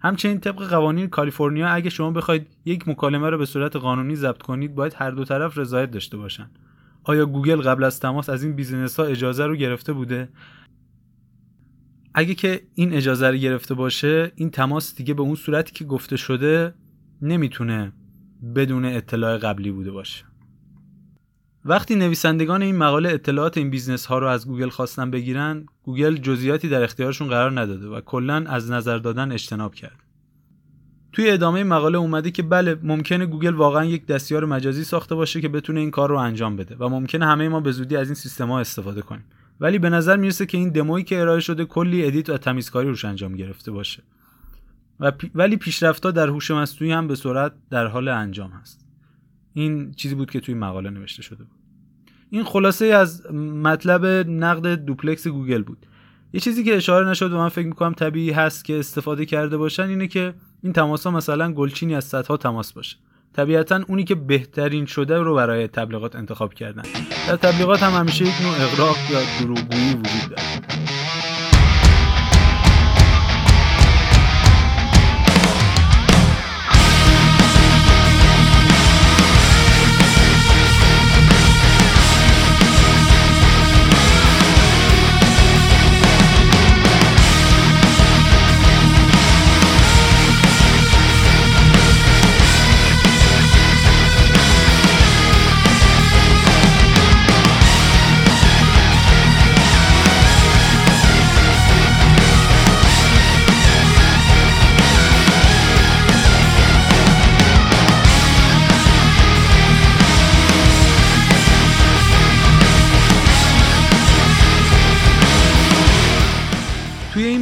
همچنین 0.00 0.40
طبق 0.40 0.68
قوانین 0.68 1.06
کالیفرنیا 1.08 1.68
اگه 1.68 1.90
شما 1.90 2.10
بخواید 2.10 2.46
یک 2.64 2.88
مکالمه 2.88 3.30
رو 3.30 3.38
به 3.38 3.46
صورت 3.46 3.76
قانونی 3.76 4.16
ضبط 4.16 4.42
کنید 4.42 4.74
باید 4.74 4.94
هر 4.96 5.10
دو 5.10 5.24
طرف 5.24 5.58
رضایت 5.58 5.90
داشته 5.90 6.16
باشن. 6.16 6.50
آیا 7.04 7.26
گوگل 7.26 7.60
قبل 7.60 7.84
از 7.84 8.00
تماس 8.00 8.28
از 8.28 8.42
این 8.42 8.52
business 8.56 9.00
ها 9.00 9.06
اجازه 9.06 9.46
رو 9.46 9.56
گرفته 9.56 9.92
بوده؟ 9.92 10.28
اگه 12.14 12.34
که 12.34 12.62
این 12.74 12.92
اجازه 12.92 13.30
رو 13.30 13.36
گرفته 13.36 13.74
باشه 13.74 14.32
این 14.36 14.50
تماس 14.50 14.94
دیگه 14.96 15.14
به 15.14 15.22
اون 15.22 15.34
صورتی 15.34 15.72
که 15.72 15.84
گفته 15.84 16.16
شده 16.16 16.74
نمی‌تونه 17.22 17.92
بدون 18.54 18.84
اطلاع 18.84 19.38
قبلی 19.38 19.70
بوده 19.70 19.90
باشه. 19.90 20.24
وقتی 21.64 21.94
نویسندگان 21.94 22.62
این 22.62 22.76
مقاله 22.76 23.08
اطلاعات 23.08 23.58
این 23.58 23.70
business 23.70 24.06
ها 24.06 24.18
رو 24.18 24.26
از 24.26 24.46
گوگل 24.46 24.68
خواستن 24.68 25.10
بگیرن 25.10 25.66
گوگل 25.82 26.16
جزئیاتی 26.16 26.68
در 26.68 26.82
اختیارشون 26.82 27.28
قرار 27.28 27.60
نداده 27.60 27.88
و 27.88 28.00
کلا 28.00 28.44
از 28.48 28.70
نظر 28.70 28.98
دادن 28.98 29.32
اجتناب 29.32 29.74
کرد. 29.74 30.02
توی 31.12 31.30
ادامه 31.30 31.64
مقاله 31.64 31.98
اومده 31.98 32.30
که 32.30 32.42
بله 32.42 32.78
ممکنه 32.82 33.26
گوگل 33.26 33.54
واقعا 33.54 33.84
یک 33.84 34.06
دستیار 34.06 34.44
مجازی 34.44 34.84
ساخته 34.84 35.14
باشه 35.14 35.40
که 35.40 35.48
بتونه 35.48 35.80
این 35.80 35.90
کار 35.90 36.08
رو 36.08 36.16
انجام 36.16 36.56
بده 36.56 36.76
و 36.76 36.88
ممکنه 36.88 37.26
همه 37.26 37.48
ما 37.48 37.60
به 37.60 37.72
زودی 37.72 37.96
از 37.96 38.08
این 38.08 38.14
سیستم 38.14 38.48
ها 38.48 38.60
استفاده 38.60 39.02
کنیم. 39.02 39.24
ولی 39.60 39.78
به 39.78 39.90
نظر 39.90 40.16
می‌رسه 40.16 40.46
که 40.46 40.58
این 40.58 40.68
دمویی 40.68 41.04
که 41.04 41.20
ارائه 41.20 41.40
شده 41.40 41.64
کلی 41.64 42.06
edit 42.06 42.30
و 42.30 42.38
تمیزکاری 42.38 42.88
روش 42.88 43.04
انجام 43.04 43.36
گرفته 43.36 43.70
باشه. 43.70 44.02
و 45.00 45.10
پی... 45.10 45.30
ولی 45.34 45.56
پیشرفت‌ها 45.56 46.10
در 46.10 46.28
هوش 46.28 46.50
مصنوعی 46.50 46.92
هم 46.92 47.08
به 47.08 47.14
سرعت 47.14 47.52
در 47.70 47.86
حال 47.86 48.08
انجام 48.08 48.50
هست. 48.50 48.87
این 49.54 49.92
چیزی 49.92 50.14
بود 50.14 50.30
که 50.30 50.40
توی 50.40 50.54
مقاله 50.54 50.90
نوشته 50.90 51.22
شده 51.22 51.44
بود. 51.44 51.58
این 52.30 52.44
خلاصه 52.44 52.86
از 52.86 53.32
مطلب 53.34 54.06
نقد 54.30 54.74
دوپلکس 54.74 55.28
گوگل 55.28 55.62
بود. 55.62 55.86
یه 56.32 56.40
چیزی 56.40 56.64
که 56.64 56.76
اشاره 56.76 57.10
نشد 57.10 57.32
و 57.32 57.36
من 57.36 57.48
فکر 57.48 57.66
می‌کنم 57.66 57.92
طبیعی 57.92 58.30
هست 58.30 58.64
که 58.64 58.78
استفاده 58.78 59.26
کرده 59.26 59.56
باشن 59.56 59.82
اینه 59.82 60.06
که 60.06 60.34
این 60.62 60.72
تماس 60.72 61.06
ها 61.06 61.10
مثلا 61.12 61.52
گلچینی 61.52 61.94
از 61.94 62.04
صدها 62.04 62.36
تماس 62.36 62.72
باشه. 62.72 62.96
طبیعتا 63.32 63.84
اونی 63.88 64.04
که 64.04 64.14
بهترین 64.14 64.86
شده 64.86 65.18
رو 65.18 65.34
برای 65.34 65.68
تبلیغات 65.68 66.16
انتخاب 66.16 66.54
کردن. 66.54 66.82
در 67.28 67.36
تبلیغات 67.36 67.82
هم 67.82 68.00
همیشه 68.00 68.24
یک 68.24 68.42
نوع 68.42 68.54
اغراق 68.54 68.96
یا 69.10 69.20
دروغگویی 69.40 69.90
وجود 69.90 70.30
داره. 70.30 70.87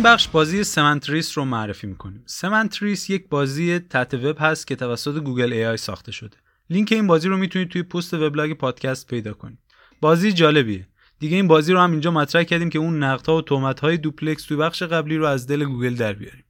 بخش 0.07 0.29
بازی 0.29 0.65
Semantris 0.65 1.39
رو 1.39 1.45
معرفی 1.45 1.87
می‌کنیم. 1.87 2.23
Semantris 2.27 3.11
یک 3.11 3.29
بازی 3.29 3.79
تحت 3.79 4.15
وب 4.15 4.37
هست 4.41 4.67
که 4.67 4.77
توسط 4.77 5.19
Google 5.19 5.53
AI 5.53 5.77
ساخته 5.77 6.13
شده. 6.13 6.37
لینک 6.71 6.93
این 6.93 7.07
بازی 7.07 7.29
رو 7.29 7.37
می‌تونید 7.37 7.69
توی 7.69 7.83
پست 7.83 8.15
وبلاگ 8.15 8.53
پادکست 8.53 9.07
پیدا 9.07 9.33
کنید. 9.33 9.59
بازی 10.01 10.33
جالبیه. 10.33 10.89
دیگه 11.19 11.37
این 11.37 11.49
بازی 11.49 11.73
رو 11.73 11.81
هم 11.81 11.91
اینجا 11.91 12.11
مطرح 12.11 12.43
کردیم 12.43 12.71
که 12.71 12.79
اون 12.79 13.03
نقدها 13.03 13.37
و 13.37 13.43
تهمت‌های 13.43 13.97
دوپلکس 13.97 14.45
توی 14.45 14.57
بخش 14.57 14.83
قبلی 14.83 15.17
رو 15.17 15.27
از 15.27 15.47
دل 15.47 15.65
گوگل 15.65 15.95
در 15.95 16.13
بیاریم. 16.13 16.45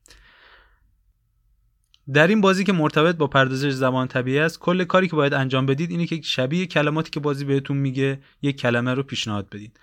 در 2.12 2.26
این 2.26 2.40
بازی 2.40 2.64
که 2.64 2.72
مرتبط 2.72 3.16
با 3.16 3.26
پردازش 3.26 3.70
زبان 3.70 4.08
طبیعی 4.08 4.38
است 4.38 4.58
کل 4.58 4.84
کاری 4.84 5.08
که 5.08 5.16
باید 5.16 5.34
انجام 5.34 5.66
بدید 5.66 5.90
اینه 5.90 6.06
که 6.06 6.20
شبیه 6.22 6.66
کلماتی 6.66 7.10
که 7.10 7.20
بازی 7.20 7.44
بهتون 7.44 7.76
میگه 7.76 8.20
یک 8.42 8.56
کلمه 8.56 8.94
رو 8.94 9.02
پیشنهاد 9.02 9.48
بدید. 9.48 9.80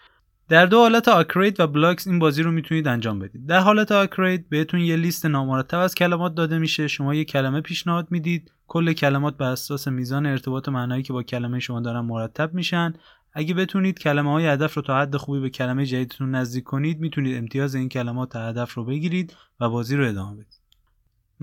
در 0.49 0.65
دو 0.65 0.77
حالت 0.77 1.07
آکرید 1.07 1.59
و 1.59 1.67
Blocks 1.67 2.07
این 2.07 2.19
بازی 2.19 2.43
رو 2.43 2.51
می‌تونید 2.51 2.87
انجام 2.87 3.19
بدید. 3.19 3.45
در 3.45 3.59
حالت 3.59 3.91
آکرید 3.91 4.49
بهتون 4.49 4.79
یه 4.79 4.95
لیست 4.95 5.25
نامرتب 5.25 5.77
از 5.77 5.95
کلمات 5.95 6.35
داده 6.35 6.57
میشه. 6.57 6.87
شما 6.87 7.15
یه 7.15 7.25
کلمه 7.25 7.61
پیشنهاد 7.61 8.07
می‌دید. 8.11 8.51
کل 8.67 8.93
کلمات 8.93 9.37
بر 9.37 9.51
اساس 9.51 9.87
میزان 9.87 10.25
ارتباط 10.25 10.69
معنایی 10.69 11.03
که 11.03 11.13
با 11.13 11.23
کلمه 11.23 11.59
شما 11.59 11.81
دارن 11.81 11.99
مرتب 11.99 12.53
میشن. 12.53 12.93
اگه 13.33 13.53
بتونید 13.53 13.99
کلمه 13.99 14.31
های 14.31 14.47
هدف 14.47 14.73
رو 14.73 14.81
تا 14.81 14.99
حد 15.01 15.17
خوبی 15.17 15.39
به 15.39 15.49
کلمه 15.49 15.85
جدیدتون 15.85 16.35
نزدیک 16.35 16.63
کنید 16.63 16.99
می‌تونید 16.99 17.37
امتیاز 17.37 17.75
این 17.75 17.89
کلمات 17.89 18.29
تا 18.29 18.47
هدف 18.47 18.73
رو 18.73 18.85
بگیرید 18.85 19.35
و 19.59 19.69
بازی 19.69 19.95
رو 19.95 20.07
ادامه 20.07 20.33
بدید. 20.33 20.62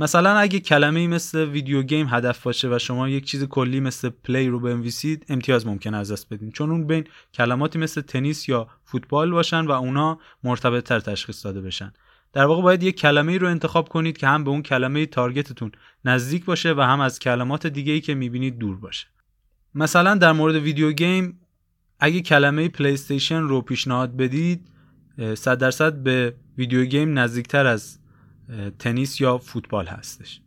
مثلا 0.01 0.39
اگه 0.39 0.61
کلمه 0.61 1.01
ای 1.01 1.07
مثل 1.07 1.39
video 1.45 1.83
game 1.83 2.07
هدف 2.11 2.43
باشه 2.43 2.69
و 2.69 2.79
شما 2.79 3.09
یک 3.09 3.25
چیز 3.25 3.45
کلی 3.45 3.81
مثل 3.81 4.09
play 4.09 4.49
رو 4.49 4.61
بنویسید 4.61 5.27
امتیاز 5.29 5.67
ممکنه 5.67 5.95
از 5.95 6.13
دست 6.13 6.35
بدین. 6.35 6.51
چون 6.51 6.71
اون 6.71 6.87
بین 6.87 7.05
کلماتی 7.35 7.79
مثل 7.79 8.01
تنیس 8.01 8.49
یا 8.49 8.69
فوتبال 8.85 9.31
باشن 9.31 9.67
و 9.67 9.71
اونا 9.71 10.19
مرتبط 10.45 10.85
تر 10.85 11.01
تشخیص 11.01 11.45
داده 11.45 11.61
بشن. 11.61 11.93
در 12.33 12.45
واقع 12.45 12.63
باید 12.63 12.83
یک 12.83 12.97
کلمه 12.97 13.33
ای 13.33 13.39
رو 13.39 13.49
انتخاب 13.49 13.89
کنید 13.89 14.19
که 14.19 14.27
هم 14.27 14.45
به 14.45 14.51
اون 14.51 14.63
کلمه 14.63 15.07
target 15.07 15.51
تون 15.51 15.73
نزدیک 16.05 16.45
باشه 16.45 16.73
و 16.73 16.81
هم 16.81 17.01
از 17.01 17.19
کلمات 17.19 17.67
دیگه 17.67 17.93
ای 17.93 18.01
که 18.01 18.15
می‌بینید 18.15 18.59
دور 18.59 18.77
باشه. 18.77 19.07
مثلا 19.75 20.15
در 20.15 20.33
مورد 20.33 20.55
video 20.55 20.93
game 20.93 21.41
اگه 21.99 22.21
کلمه 22.21 22.69
play 22.69 22.99
رو 23.31 23.61
پیشنهاد 23.61 24.17
بدید 24.17 24.69
100 25.35 25.59
درصد 25.59 26.03
به 26.03 26.35
video 26.59 26.85
game 26.85 27.19
نزدیکتر 27.19 27.67
از 27.67 28.00
تنیس 28.79 29.21
یا 29.21 29.39
فوتبال 29.39 29.87
هستش. 29.87 30.41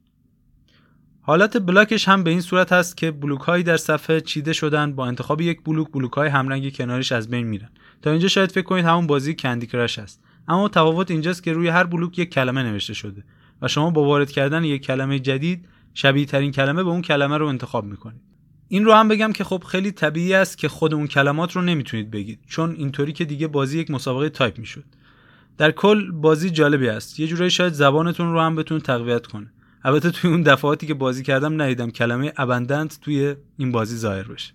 حالت 1.22 1.58
Blocks 1.58 2.08
هم 2.08 2.24
به 2.24 2.30
این 2.30 2.42
صورت 2.42 2.74
هست 2.74 2.98
که 2.98 3.12
بلوک 3.12 3.42
هایی 3.42 3.64
در 3.64 3.78
صفحه 3.78 4.22
چیده 4.22 4.54
شدن 4.54 4.96
با 4.96 5.06
انتخاب 5.06 5.42
یک 5.42 5.64
بلوک 5.64 5.92
بلوک 5.92 6.14
های 6.14 6.30
همرنگ 6.30 6.76
کنارش 6.76 7.12
از 7.12 7.30
بین 7.30 7.48
میرن. 7.48 7.70
تا 8.02 8.12
اینجا 8.12 8.28
شاید 8.28 8.52
فکر 8.52 8.66
کنید 8.66 8.86
همون 8.86 9.08
بازی 9.08 9.36
Candy 9.36 9.68
Crush 9.68 10.00
است 10.00 10.24
اما 10.48 10.70
تفاوت 10.70 11.12
اینجاست 11.12 11.44
که 11.44 11.54
روی 11.54 11.68
هر 11.68 11.84
بلوک 11.84 12.20
یک 12.20 12.30
کلمه 12.30 12.64
نوشته 12.64 12.94
شده 12.94 13.24
و 13.62 13.68
شما 13.68 13.90
با 13.90 14.04
وارد 14.04 14.32
کردن 14.32 14.64
یک 14.64 14.86
کلمه 14.86 15.20
جدید 15.20 15.68
شبیه 15.94 16.26
ترین 16.26 16.52
کلمه 16.52 16.84
به 16.84 16.90
اون 16.90 17.02
کلمه 17.02 17.38
رو 17.38 17.48
انتخاب 17.48 17.86
می‌کنید. 17.86 18.22
این 18.68 18.86
رو 18.86 18.94
هم 18.94 19.08
بگم 19.08 19.34
که 19.34 19.44
خب 19.44 19.64
خیلی 19.64 19.92
طبیعی 19.92 20.34
است 20.34 20.58
که 20.58 20.70
خود 20.70 20.94
اون 20.94 21.08
کلمات 21.08 21.56
رو 21.56 21.62
نمی‌تونید 21.62 22.12
بگید 22.12 22.40
چون 22.48 22.72
اینطوری 22.72 23.14
که 23.14 23.26
دیگه 23.26 23.48
بازی 23.48 23.80
یک 23.80 23.92
مسابقه 23.92 24.30
تایپ 24.30 24.60
می‌شد. 24.60 24.84
در 25.58 25.72
کل 25.72 26.12
بازی 26.12 26.50
جالبی 26.50 26.90
است. 26.90 27.20
یه 27.20 27.28
جورایی 27.28 27.52
شاید 27.52 27.74
زبانتون 27.74 28.34
رو 28.34 28.42
هم 28.42 28.56
بتون 28.56 28.80
تقویت 28.80 29.28
کنه. 29.28 29.54
البته 29.84 30.12
توی 30.12 30.32
اون 30.32 30.42
دفعاتی 30.42 30.88
که 30.88 30.94
بازی 30.94 31.24
کردم 31.24 31.62
ندیدم 31.62 31.92
کلمه 31.92 32.34
abundant 32.38 33.00
توی 33.02 33.36
این 33.58 33.72
بازی 33.72 33.98
ظاهر 33.98 34.24
بشه. 34.24 34.54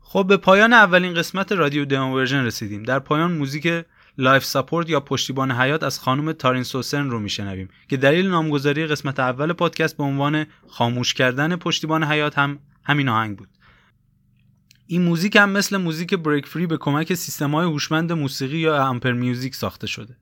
خب 0.00 0.26
به 0.28 0.36
پایان 0.36 0.72
اولین 0.72 1.14
قسمت 1.14 1.52
رادیو 1.52 1.84
demo 1.84 2.16
version 2.16 2.44
رسیدیم. 2.44 2.82
در 2.82 2.98
پایان 2.98 3.32
موزیک 3.32 3.84
life 4.18 4.44
support 4.44 4.90
یا 4.90 5.00
پشتیبان 5.00 5.52
حیات 5.52 5.82
از 5.82 6.00
خانم 6.00 6.32
تارین 6.32 6.62
ساترن 6.62 7.10
رو 7.10 7.20
میشنویم 7.20 7.68
که 7.88 7.96
دلیل 7.96 8.28
نامگذاری 8.28 8.86
قسمت 8.86 9.20
اول 9.20 9.52
پادکست 9.52 9.96
به 9.96 10.04
عنوان 10.04 10.46
خاموش 10.68 11.14
کردن 11.14 11.56
پشتیبان 11.56 12.04
حیات 12.04 12.38
هم 12.38 12.58
همین 12.84 13.08
آهنگ 13.08 13.36
بود. 13.36 13.48
این 14.86 15.02
موزیک 15.02 15.36
هم 15.36 15.50
مثل 15.50 15.76
موزیک 15.76 16.14
Break 16.14 16.46
Free 16.46 16.66
به 16.66 16.76
کمک 16.76 17.14
سیستم 17.14 17.50
های 17.50 17.66
هوشمند 17.66 18.12
موسیقی 18.12 18.58
یا 18.58 18.86
Amper 18.86 19.12
Music 19.12 19.54
ساخته 19.54 19.86
شده. 19.86 20.16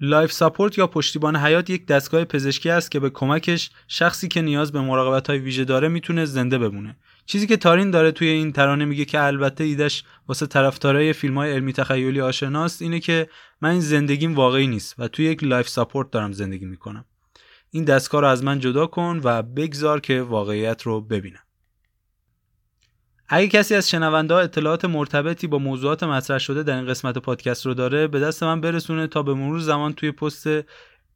life 0.00 0.32
support 0.32 0.78
یا 0.78 0.86
پشتیبان 0.86 1.36
حیات 1.36 1.70
یک 1.70 1.86
دستگاه 1.86 2.24
پزشکی 2.24 2.70
است 2.70 2.90
که 2.90 3.00
به 3.00 3.10
کمکش 3.10 3.70
شخصی 3.88 4.28
که 4.28 4.42
نیاز 4.42 4.72
به 4.72 4.80
مراقبت 4.80 5.30
های 5.30 5.38
ویژه 5.38 5.64
داره 5.64 5.88
می‌تونه 5.88 6.24
زنده 6.24 6.58
بمونه. 6.58 6.96
چیزی 7.26 7.46
که 7.46 7.56
تارین 7.56 7.90
داره 7.90 8.12
توی 8.12 8.28
این 8.28 8.52
ترانه 8.52 8.84
میگه 8.84 9.04
که 9.04 9.22
البته 9.22 9.64
ایدش 9.64 10.04
واسه 10.28 10.46
طرفدارای 10.46 11.12
فیلم 11.12 11.38
های 11.38 11.52
علمی 11.52 11.72
تخیلی 11.72 12.20
آشناست 12.20 12.82
اینه 12.82 13.00
که 13.00 13.28
من 13.60 13.70
این 13.70 13.80
زندگیم 13.80 14.34
واقعی 14.34 14.66
نیست 14.66 14.94
و 14.98 15.08
توی 15.08 15.24
یک 15.24 15.44
life 15.44 15.68
support 15.68 16.10
دارم 16.10 16.32
زندگی 16.32 16.64
می‌کنم. 16.64 17.04
این 17.70 17.84
دستگاه 17.84 18.20
رو 18.20 18.26
از 18.26 18.44
من 18.44 18.58
جدا 18.58 18.86
کن 18.86 19.20
و 19.24 19.42
بگذار 19.42 20.00
که 20.00 20.22
واقعیت 20.22 20.82
رو 20.82 21.00
ببینم. 21.00 21.40
اگه 23.32 23.48
کسی 23.48 23.74
از 23.74 23.90
شنونده 23.90 24.34
ها 24.34 24.40
اطلاعات 24.40 24.84
مرتبطی 24.84 25.46
با 25.46 25.58
موضوعات 25.58 26.02
مطرح 26.02 26.38
شده 26.38 26.62
در 26.62 26.76
این 26.76 26.86
قسمت 26.86 27.18
پادکست 27.18 27.66
رو 27.66 27.74
داره 27.74 28.06
به 28.06 28.20
دست 28.20 28.42
من 28.42 28.60
برسونه 28.60 29.06
تا 29.06 29.22
به 29.22 29.34
مرور 29.34 29.60
زمان 29.60 29.92
توی 29.92 30.12
پست 30.12 30.46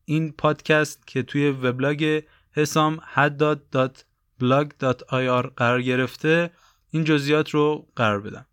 این 0.04 0.32
پادکست 0.32 1.06
که 1.06 1.22
توی 1.22 1.50
وبلاگ 1.50 2.22
حسام 2.52 3.00
haddad.blog.ir 3.14 5.46
قرار 5.56 5.82
گرفته 5.82 6.50
این 6.90 7.04
جزئیات 7.04 7.50
رو 7.50 7.86
قرار 7.96 8.20
بدم. 8.20 8.46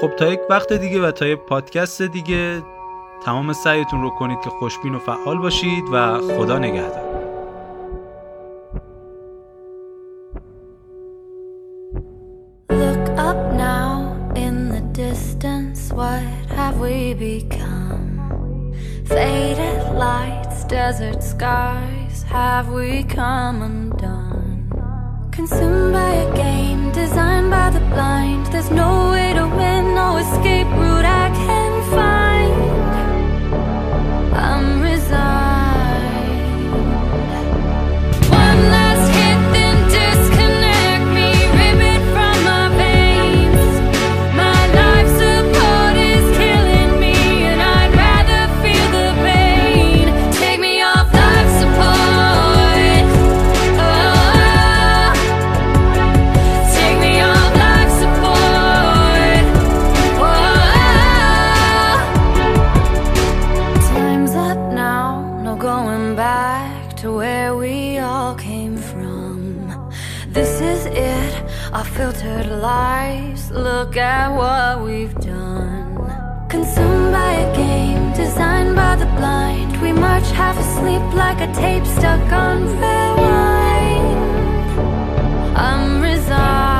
خب 0.00 0.16
تا 0.16 0.32
یک 0.32 0.40
وقت 0.50 0.72
دیگه 0.72 1.00
و 1.00 1.10
تا 1.10 1.26
یک 1.26 1.38
پادکست 1.38 2.02
دیگه 2.02 2.62
تمام 3.24 3.52
سعیتون 3.52 4.02
رو 4.02 4.10
کنید 4.10 4.40
که 4.40 4.50
خوشبین 4.50 4.94
و 4.94 4.98
فعال 4.98 5.38
باشید 5.38 5.84
و 5.92 6.20
خدا 6.20 6.58
نگهدار. 6.58 7.15
We 16.86 17.14
become? 17.14 18.72
Faded 19.06 19.94
lights, 19.94 20.64
desert 20.64 21.22
skies, 21.22 22.22
have 22.22 22.68
we 22.68 23.02
come 23.04 23.62
undone? 23.62 24.70
Consumed 25.32 25.92
by 25.92 26.12
a 26.26 26.36
game 26.36 26.92
designed 26.92 27.50
by 27.50 27.70
the 27.70 27.80
blind. 27.94 28.46
There's 28.46 28.70
no 28.70 29.10
way 29.10 29.34
to 29.34 29.46
win, 29.58 29.94
no 29.94 30.16
escape 30.18 30.66
route 30.66 31.04
I 31.04 31.28
can 31.30 31.72
find. 31.94 32.54
I'm 34.34 34.82
resigned. 34.82 35.45
Filtered 71.96 72.46
lives. 72.60 73.50
Look 73.50 73.96
at 73.96 74.28
what 74.28 74.84
we've 74.84 75.14
done. 75.14 76.46
Consumed 76.50 77.12
by 77.12 77.32
a 77.32 77.56
game 77.56 78.12
designed 78.12 78.76
by 78.76 78.96
the 78.96 79.06
blind. 79.18 79.80
We 79.80 79.92
march 79.92 80.28
half 80.32 80.58
asleep 80.58 81.02
like 81.14 81.40
a 81.40 81.50
tape 81.54 81.86
stuck 81.86 82.30
on 82.32 82.64
rewind. 82.64 84.18
I'm 85.56 86.02
resigned. 86.02 86.75